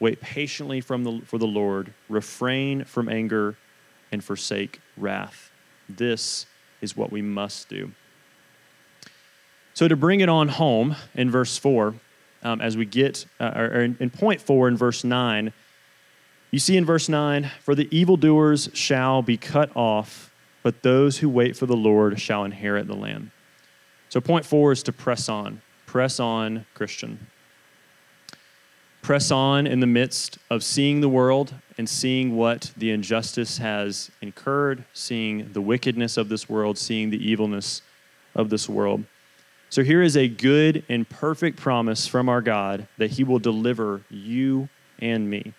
wait 0.00 0.22
patiently 0.22 0.80
from 0.80 1.04
the, 1.04 1.20
for 1.26 1.36
the 1.36 1.46
Lord, 1.46 1.92
refrain 2.08 2.84
from 2.84 3.06
anger, 3.06 3.54
and 4.10 4.24
forsake 4.24 4.80
wrath. 4.96 5.50
This 5.90 6.46
is 6.80 6.96
what 6.96 7.12
we 7.12 7.20
must 7.20 7.68
do. 7.68 7.92
So, 9.74 9.88
to 9.88 9.94
bring 9.94 10.20
it 10.20 10.30
on 10.30 10.48
home 10.48 10.96
in 11.14 11.30
verse 11.30 11.58
4, 11.58 11.94
um, 12.44 12.62
as 12.62 12.74
we 12.74 12.86
get, 12.86 13.26
uh, 13.38 13.52
or 13.54 13.82
in, 13.82 13.98
in 14.00 14.08
point 14.08 14.40
4 14.40 14.68
in 14.68 14.76
verse 14.78 15.04
9, 15.04 15.52
you 16.50 16.58
see 16.58 16.78
in 16.78 16.86
verse 16.86 17.10
9, 17.10 17.50
for 17.60 17.74
the 17.74 17.94
evildoers 17.94 18.70
shall 18.72 19.20
be 19.20 19.36
cut 19.36 19.70
off, 19.76 20.32
but 20.62 20.82
those 20.82 21.18
who 21.18 21.28
wait 21.28 21.58
for 21.58 21.66
the 21.66 21.76
Lord 21.76 22.18
shall 22.18 22.42
inherit 22.44 22.86
the 22.86 22.96
land. 22.96 23.32
So, 24.08 24.18
point 24.22 24.46
4 24.46 24.72
is 24.72 24.82
to 24.84 24.94
press 24.94 25.28
on. 25.28 25.60
Press 25.84 26.18
on, 26.18 26.64
Christian. 26.72 27.26
Press 29.02 29.32
on 29.32 29.66
in 29.66 29.80
the 29.80 29.86
midst 29.86 30.38
of 30.48 30.62
seeing 30.62 31.00
the 31.00 31.08
world 31.08 31.54
and 31.76 31.88
seeing 31.88 32.36
what 32.36 32.70
the 32.76 32.92
injustice 32.92 33.58
has 33.58 34.12
incurred, 34.20 34.84
seeing 34.92 35.52
the 35.52 35.60
wickedness 35.60 36.16
of 36.16 36.28
this 36.28 36.48
world, 36.48 36.78
seeing 36.78 37.10
the 37.10 37.30
evilness 37.30 37.82
of 38.36 38.48
this 38.48 38.68
world. 38.68 39.04
So 39.70 39.82
here 39.82 40.02
is 40.02 40.16
a 40.16 40.28
good 40.28 40.84
and 40.88 41.08
perfect 41.08 41.58
promise 41.58 42.06
from 42.06 42.28
our 42.28 42.42
God 42.42 42.86
that 42.98 43.12
he 43.12 43.24
will 43.24 43.38
deliver 43.38 44.02
you 44.10 44.68
and 45.00 45.28
me. 45.28 45.52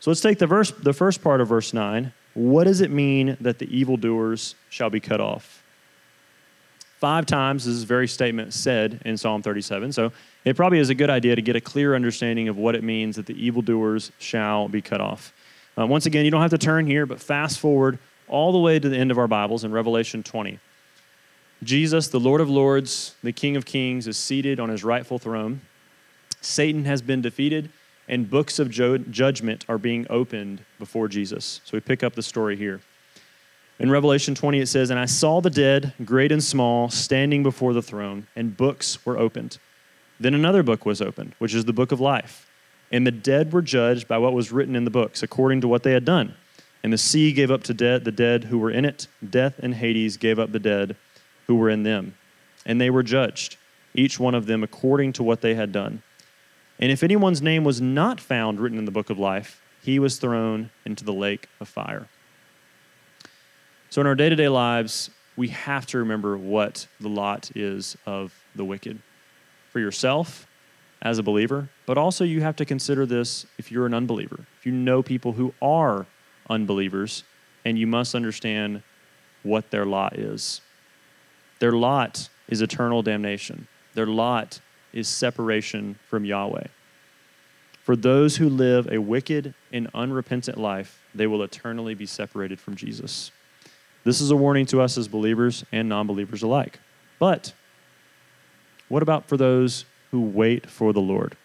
So 0.00 0.10
let's 0.10 0.20
take 0.20 0.38
the 0.38 0.46
verse 0.46 0.70
the 0.70 0.92
first 0.92 1.22
part 1.22 1.40
of 1.40 1.48
verse 1.48 1.74
9. 1.74 2.12
What 2.34 2.64
does 2.64 2.80
it 2.80 2.90
mean 2.90 3.36
that 3.40 3.58
the 3.58 3.66
evildoers 3.76 4.54
shall 4.70 4.88
be 4.88 5.00
cut 5.00 5.20
off? 5.20 5.63
Five 7.04 7.26
times 7.26 7.66
this 7.66 7.82
very 7.82 8.08
statement 8.08 8.54
said 8.54 9.02
in 9.04 9.18
Psalm 9.18 9.42
37. 9.42 9.92
So 9.92 10.10
it 10.46 10.56
probably 10.56 10.78
is 10.78 10.88
a 10.88 10.94
good 10.94 11.10
idea 11.10 11.36
to 11.36 11.42
get 11.42 11.54
a 11.54 11.60
clear 11.60 11.94
understanding 11.94 12.48
of 12.48 12.56
what 12.56 12.74
it 12.74 12.82
means 12.82 13.16
that 13.16 13.26
the 13.26 13.34
evildoers 13.34 14.10
shall 14.18 14.68
be 14.68 14.80
cut 14.80 15.02
off. 15.02 15.34
Uh, 15.76 15.86
once 15.86 16.06
again, 16.06 16.24
you 16.24 16.30
don't 16.30 16.40
have 16.40 16.52
to 16.52 16.56
turn 16.56 16.86
here, 16.86 17.04
but 17.04 17.20
fast 17.20 17.58
forward 17.58 17.98
all 18.26 18.52
the 18.52 18.58
way 18.58 18.78
to 18.78 18.88
the 18.88 18.96
end 18.96 19.10
of 19.10 19.18
our 19.18 19.28
Bibles 19.28 19.64
in 19.64 19.70
Revelation 19.70 20.22
20. 20.22 20.58
Jesus, 21.62 22.08
the 22.08 22.18
Lord 22.18 22.40
of 22.40 22.48
Lords, 22.48 23.14
the 23.22 23.32
King 23.32 23.56
of 23.56 23.66
Kings, 23.66 24.08
is 24.08 24.16
seated 24.16 24.58
on 24.58 24.70
his 24.70 24.82
rightful 24.82 25.18
throne. 25.18 25.60
Satan 26.40 26.86
has 26.86 27.02
been 27.02 27.20
defeated, 27.20 27.68
and 28.08 28.30
books 28.30 28.58
of 28.58 28.70
judgment 28.70 29.66
are 29.68 29.76
being 29.76 30.06
opened 30.08 30.64
before 30.78 31.08
Jesus. 31.08 31.60
So 31.66 31.76
we 31.76 31.80
pick 31.80 32.02
up 32.02 32.14
the 32.14 32.22
story 32.22 32.56
here. 32.56 32.80
In 33.78 33.90
Revelation 33.90 34.34
20, 34.34 34.60
it 34.60 34.66
says, 34.68 34.90
And 34.90 35.00
I 35.00 35.06
saw 35.06 35.40
the 35.40 35.50
dead, 35.50 35.94
great 36.04 36.30
and 36.30 36.42
small, 36.42 36.88
standing 36.90 37.42
before 37.42 37.72
the 37.72 37.82
throne, 37.82 38.26
and 38.36 38.56
books 38.56 39.04
were 39.04 39.18
opened. 39.18 39.58
Then 40.20 40.34
another 40.34 40.62
book 40.62 40.86
was 40.86 41.02
opened, 41.02 41.34
which 41.38 41.54
is 41.54 41.64
the 41.64 41.72
book 41.72 41.90
of 41.90 42.00
life. 42.00 42.48
And 42.92 43.04
the 43.04 43.10
dead 43.10 43.52
were 43.52 43.62
judged 43.62 44.06
by 44.06 44.18
what 44.18 44.32
was 44.32 44.52
written 44.52 44.76
in 44.76 44.84
the 44.84 44.90
books, 44.90 45.22
according 45.22 45.60
to 45.62 45.68
what 45.68 45.82
they 45.82 45.92
had 45.92 46.04
done. 46.04 46.34
And 46.84 46.92
the 46.92 46.98
sea 46.98 47.32
gave 47.32 47.50
up 47.50 47.64
to 47.64 47.74
dead 47.74 48.04
the 48.04 48.12
dead 48.12 48.44
who 48.44 48.58
were 48.58 48.70
in 48.70 48.84
it. 48.84 49.08
Death 49.28 49.58
and 49.58 49.74
Hades 49.74 50.16
gave 50.16 50.38
up 50.38 50.52
the 50.52 50.60
dead 50.60 50.94
who 51.46 51.56
were 51.56 51.70
in 51.70 51.82
them. 51.82 52.14
And 52.64 52.80
they 52.80 52.90
were 52.90 53.02
judged, 53.02 53.56
each 53.94 54.20
one 54.20 54.34
of 54.34 54.46
them 54.46 54.62
according 54.62 55.14
to 55.14 55.22
what 55.22 55.40
they 55.40 55.54
had 55.54 55.72
done. 55.72 56.02
And 56.78 56.92
if 56.92 57.02
anyone's 57.02 57.42
name 57.42 57.64
was 57.64 57.80
not 57.80 58.20
found 58.20 58.60
written 58.60 58.78
in 58.78 58.84
the 58.84 58.90
book 58.90 59.10
of 59.10 59.18
life, 59.18 59.60
he 59.82 59.98
was 59.98 60.18
thrown 60.18 60.70
into 60.84 61.04
the 61.04 61.12
lake 61.12 61.48
of 61.60 61.68
fire. 61.68 62.08
So, 63.94 64.00
in 64.00 64.08
our 64.08 64.16
day 64.16 64.28
to 64.28 64.34
day 64.34 64.48
lives, 64.48 65.08
we 65.36 65.46
have 65.50 65.86
to 65.86 65.98
remember 65.98 66.36
what 66.36 66.88
the 66.98 67.08
lot 67.08 67.52
is 67.54 67.96
of 68.06 68.34
the 68.56 68.64
wicked 68.64 68.98
for 69.70 69.78
yourself 69.78 70.48
as 71.00 71.20
a 71.20 71.22
believer, 71.22 71.68
but 71.86 71.96
also 71.96 72.24
you 72.24 72.40
have 72.40 72.56
to 72.56 72.64
consider 72.64 73.06
this 73.06 73.46
if 73.56 73.70
you're 73.70 73.86
an 73.86 73.94
unbeliever. 73.94 74.46
If 74.58 74.66
you 74.66 74.72
know 74.72 75.00
people 75.00 75.30
who 75.34 75.54
are 75.62 76.06
unbelievers, 76.50 77.22
and 77.64 77.78
you 77.78 77.86
must 77.86 78.16
understand 78.16 78.82
what 79.44 79.70
their 79.70 79.86
lot 79.86 80.18
is. 80.18 80.60
Their 81.60 81.70
lot 81.70 82.28
is 82.48 82.62
eternal 82.62 83.00
damnation. 83.00 83.68
Their 83.94 84.06
lot 84.06 84.58
is 84.92 85.06
separation 85.06 86.00
from 86.08 86.24
Yahweh. 86.24 86.66
For 87.84 87.94
those 87.94 88.38
who 88.38 88.48
live 88.48 88.88
a 88.90 88.98
wicked 88.98 89.54
and 89.72 89.88
unrepentant 89.94 90.58
life, 90.58 91.00
they 91.14 91.28
will 91.28 91.44
eternally 91.44 91.94
be 91.94 92.06
separated 92.06 92.58
from 92.58 92.74
Jesus. 92.74 93.30
This 94.04 94.20
is 94.20 94.30
a 94.30 94.36
warning 94.36 94.66
to 94.66 94.80
us 94.82 94.98
as 94.98 95.08
believers 95.08 95.64
and 95.72 95.88
non 95.88 96.06
believers 96.06 96.42
alike. 96.42 96.78
But 97.18 97.54
what 98.88 99.02
about 99.02 99.26
for 99.26 99.36
those 99.36 99.86
who 100.10 100.20
wait 100.20 100.68
for 100.68 100.92
the 100.92 101.00
Lord? 101.00 101.36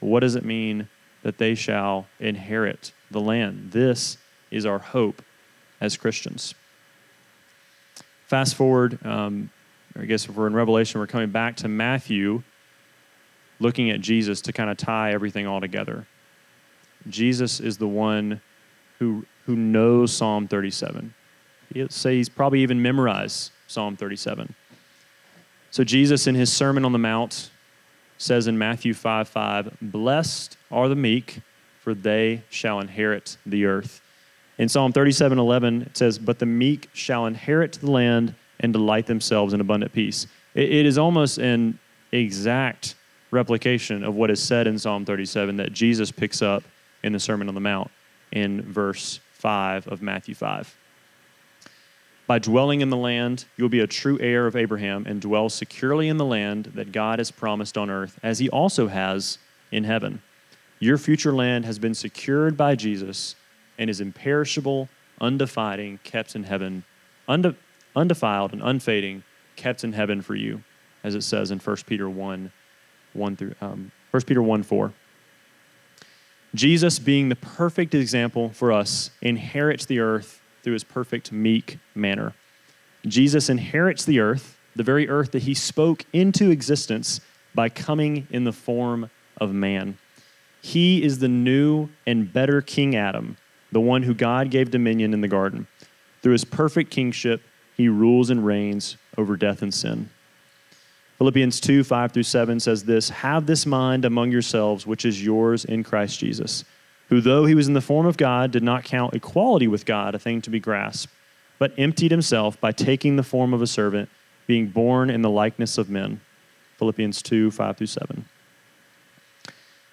What 0.00 0.20
does 0.20 0.34
it 0.34 0.44
mean 0.44 0.88
that 1.22 1.38
they 1.38 1.54
shall 1.54 2.06
inherit 2.18 2.92
the 3.10 3.20
land? 3.20 3.72
This 3.72 4.16
is 4.50 4.64
our 4.64 4.78
hope 4.78 5.22
as 5.80 5.96
Christians. 5.96 6.54
Fast 8.26 8.54
forward, 8.54 9.04
um, 9.04 9.50
I 9.98 10.04
guess 10.04 10.24
if 10.26 10.34
we're 10.34 10.46
in 10.46 10.54
Revelation, 10.54 11.00
we're 11.00 11.06
coming 11.06 11.30
back 11.30 11.56
to 11.56 11.68
Matthew, 11.68 12.42
looking 13.58 13.90
at 13.90 14.00
Jesus 14.00 14.40
to 14.42 14.52
kind 14.52 14.70
of 14.70 14.76
tie 14.76 15.12
everything 15.12 15.46
all 15.46 15.60
together. 15.60 16.06
Jesus 17.08 17.60
is 17.60 17.78
the 17.78 17.88
one 17.88 18.40
who, 18.98 19.26
who 19.46 19.56
knows 19.56 20.12
Psalm 20.12 20.48
37. 20.48 21.14
He'll 21.72 21.88
say 21.88 22.16
he's 22.16 22.28
probably 22.28 22.60
even 22.60 22.80
memorized 22.80 23.52
Psalm 23.66 23.96
37. 23.96 24.54
So, 25.70 25.84
Jesus, 25.84 26.26
in 26.26 26.34
his 26.34 26.52
Sermon 26.52 26.84
on 26.84 26.92
the 26.92 26.98
Mount, 26.98 27.50
says 28.16 28.46
in 28.46 28.58
Matthew 28.58 28.94
5 28.94 29.28
5, 29.28 29.76
Blessed 29.80 30.56
are 30.70 30.88
the 30.88 30.96
meek, 30.96 31.40
for 31.80 31.94
they 31.94 32.42
shall 32.50 32.80
inherit 32.80 33.36
the 33.46 33.66
earth. 33.66 34.00
In 34.58 34.68
Psalm 34.68 34.92
37 34.92 35.38
11, 35.38 35.82
it 35.82 35.96
says, 35.96 36.18
But 36.18 36.38
the 36.38 36.46
meek 36.46 36.88
shall 36.92 37.26
inherit 37.26 37.74
the 37.74 37.90
land 37.90 38.34
and 38.60 38.72
delight 38.72 39.06
themselves 39.06 39.52
in 39.52 39.60
abundant 39.60 39.92
peace. 39.92 40.26
it, 40.54 40.70
it 40.70 40.86
is 40.86 40.98
almost 40.98 41.38
an 41.38 41.78
exact 42.12 42.94
replication 43.30 44.02
of 44.02 44.14
what 44.14 44.30
is 44.30 44.42
said 44.42 44.66
in 44.66 44.78
Psalm 44.78 45.04
37 45.04 45.56
that 45.58 45.72
Jesus 45.72 46.10
picks 46.10 46.42
up 46.42 46.64
in 47.02 47.12
the 47.12 47.20
Sermon 47.20 47.48
on 47.48 47.54
the 47.54 47.60
Mount 47.60 47.90
in 48.32 48.62
verse 48.62 49.20
5 49.34 49.88
of 49.88 50.02
Matthew 50.02 50.34
5. 50.34 50.77
By 52.28 52.38
dwelling 52.38 52.82
in 52.82 52.90
the 52.90 52.96
land, 52.96 53.46
you 53.56 53.64
will 53.64 53.70
be 53.70 53.80
a 53.80 53.86
true 53.86 54.18
heir 54.20 54.46
of 54.46 54.54
Abraham 54.54 55.06
and 55.06 55.18
dwell 55.18 55.48
securely 55.48 56.08
in 56.08 56.18
the 56.18 56.26
land 56.26 56.66
that 56.74 56.92
God 56.92 57.18
has 57.18 57.30
promised 57.30 57.78
on 57.78 57.88
earth, 57.88 58.20
as 58.22 58.38
he 58.38 58.50
also 58.50 58.88
has 58.88 59.38
in 59.72 59.84
heaven. 59.84 60.20
Your 60.78 60.98
future 60.98 61.32
land 61.32 61.64
has 61.64 61.78
been 61.78 61.94
secured 61.94 62.54
by 62.54 62.74
Jesus 62.74 63.34
and 63.78 63.88
is 63.88 64.02
imperishable, 64.02 64.90
undefiding, 65.22 66.00
kept 66.04 66.36
in 66.36 66.44
heaven, 66.44 66.84
unde- 67.26 67.56
undefiled 67.96 68.52
and 68.52 68.60
unfading, 68.62 69.24
kept 69.56 69.82
in 69.82 69.94
heaven 69.94 70.20
for 70.20 70.34
you, 70.34 70.62
as 71.02 71.14
it 71.14 71.22
says 71.22 71.50
in 71.50 71.58
1 71.58 71.76
Peter 71.86 72.10
1 72.10 72.52
1 73.14 73.36
through 73.36 73.54
um, 73.62 73.90
1 74.10 74.22
Peter 74.24 74.42
1 74.42 74.62
4. 74.62 74.92
Jesus, 76.54 76.98
being 76.98 77.30
the 77.30 77.36
perfect 77.36 77.94
example 77.94 78.50
for 78.50 78.70
us, 78.70 79.10
inherits 79.22 79.86
the 79.86 79.98
earth 79.98 80.42
through 80.62 80.74
his 80.74 80.84
perfect, 80.84 81.32
meek 81.32 81.78
manner. 81.94 82.34
Jesus 83.06 83.48
inherits 83.48 84.04
the 84.04 84.20
earth, 84.20 84.58
the 84.74 84.82
very 84.82 85.08
earth 85.08 85.32
that 85.32 85.42
he 85.42 85.54
spoke 85.54 86.04
into 86.12 86.50
existence 86.50 87.20
by 87.54 87.68
coming 87.68 88.26
in 88.30 88.44
the 88.44 88.52
form 88.52 89.10
of 89.38 89.52
man. 89.52 89.98
He 90.60 91.02
is 91.02 91.18
the 91.18 91.28
new 91.28 91.88
and 92.06 92.32
better 92.32 92.60
King 92.60 92.96
Adam, 92.96 93.36
the 93.72 93.80
one 93.80 94.02
who 94.02 94.14
God 94.14 94.50
gave 94.50 94.70
dominion 94.70 95.14
in 95.14 95.20
the 95.20 95.28
garden. 95.28 95.66
Through 96.22 96.32
his 96.32 96.44
perfect 96.44 96.90
kingship, 96.90 97.42
he 97.76 97.88
rules 97.88 98.30
and 98.30 98.44
reigns 98.44 98.96
over 99.16 99.36
death 99.36 99.62
and 99.62 99.72
sin. 99.72 100.10
Philippians 101.18 101.60
2 101.60 101.84
5 101.84 102.12
through 102.12 102.22
7 102.22 102.60
says 102.60 102.84
this 102.84 103.08
Have 103.08 103.46
this 103.46 103.66
mind 103.66 104.04
among 104.04 104.30
yourselves, 104.30 104.86
which 104.86 105.04
is 105.04 105.24
yours 105.24 105.64
in 105.64 105.82
Christ 105.82 106.18
Jesus 106.18 106.64
who, 107.08 107.20
though 107.20 107.44
he 107.44 107.54
was 107.54 107.68
in 107.68 107.74
the 107.74 107.80
form 107.80 108.06
of 108.06 108.16
God, 108.16 108.50
did 108.50 108.62
not 108.62 108.84
count 108.84 109.14
equality 109.14 109.66
with 109.66 109.86
God 109.86 110.14
a 110.14 110.18
thing 110.18 110.42
to 110.42 110.50
be 110.50 110.60
grasped, 110.60 111.12
but 111.58 111.72
emptied 111.78 112.10
himself 112.10 112.60
by 112.60 112.72
taking 112.72 113.16
the 113.16 113.22
form 113.22 113.54
of 113.54 113.62
a 113.62 113.66
servant, 113.66 114.08
being 114.46 114.68
born 114.68 115.10
in 115.10 115.22
the 115.22 115.30
likeness 115.30 115.78
of 115.78 115.90
men. 115.90 116.20
Philippians 116.78 117.22
2 117.22 117.50
5 117.50 117.76
through 117.76 117.86
7. 117.86 118.24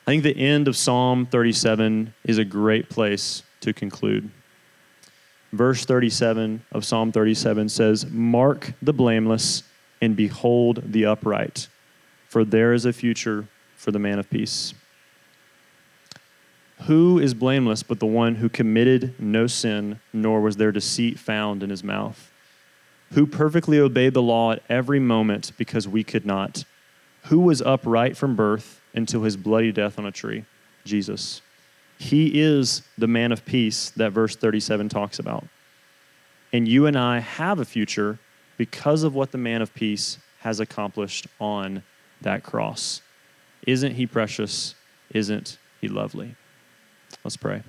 I 0.08 0.12
think 0.12 0.24
the 0.24 0.38
end 0.38 0.68
of 0.68 0.78
Psalm 0.78 1.26
37 1.26 2.14
is 2.26 2.38
a 2.38 2.46
great 2.46 2.90
place 2.90 3.42
to 3.62 3.74
conclude. 3.74 4.30
Verse 5.52 5.86
37 5.86 6.64
of 6.74 6.86
Psalm 6.86 7.12
37 7.12 7.70
says, 7.70 8.06
Mark 8.12 8.74
the 8.82 8.94
blameless 8.94 9.64
and 10.02 10.16
behold 10.16 10.84
the 10.86 11.06
upright, 11.06 11.68
for 12.28 12.46
there 12.46 12.74
is 12.74 12.86
a 12.86 12.94
future 12.94 13.48
for 13.76 13.92
the 13.92 14.00
man 14.00 14.20
of 14.20 14.30
peace. 14.30 14.74
Who 16.84 17.20
is 17.20 17.34
blameless 17.34 17.84
but 17.84 18.00
the 18.00 18.06
one 18.06 18.36
who 18.36 18.50
committed 18.50 19.16
no 19.20 19.48
sin, 19.48 20.00
nor 20.14 20.42
was 20.42 20.58
there 20.58 20.72
deceit 20.72 21.18
found 21.18 21.64
in 21.64 21.70
his 21.70 21.84
mouth? 21.84 22.32
Who 23.14 23.26
perfectly 23.26 23.80
obeyed 23.80 24.14
the 24.14 24.22
law 24.22 24.52
at 24.52 24.64
every 24.70 25.00
moment 25.00 25.52
because 25.58 25.88
we 25.88 26.04
could 26.04 26.26
not? 26.26 26.66
Who 27.24 27.40
was 27.40 27.62
upright 27.62 28.18
from 28.18 28.36
birth 28.36 28.82
until 28.94 29.24
his 29.24 29.38
bloody 29.38 29.72
death 29.72 29.98
on 29.98 30.06
a 30.06 30.12
tree? 30.12 30.46
Jesus. 30.84 31.42
He 31.98 32.42
is 32.42 32.84
the 32.98 33.08
man 33.08 33.32
of 33.32 33.46
peace 33.46 33.90
that 33.92 34.12
verse 34.12 34.36
37 34.36 34.90
talks 34.90 35.18
about. 35.18 35.46
And 36.52 36.68
you 36.68 36.86
and 36.86 36.98
I 36.98 37.20
have 37.20 37.60
a 37.60 37.66
future 37.66 38.20
because 38.58 39.04
of 39.04 39.16
what 39.16 39.32
the 39.32 39.38
man 39.38 39.62
of 39.62 39.74
peace 39.74 40.18
has 40.40 40.60
accomplished 40.60 41.28
on 41.40 41.84
that 42.22 42.44
cross. 42.44 43.02
Isn't 43.66 43.96
he 43.96 44.06
precious? 44.06 44.76
Isn't 45.10 45.58
he 45.82 45.88
lovely? 45.88 46.36
Let's 47.26 47.38
pray. 47.38 47.64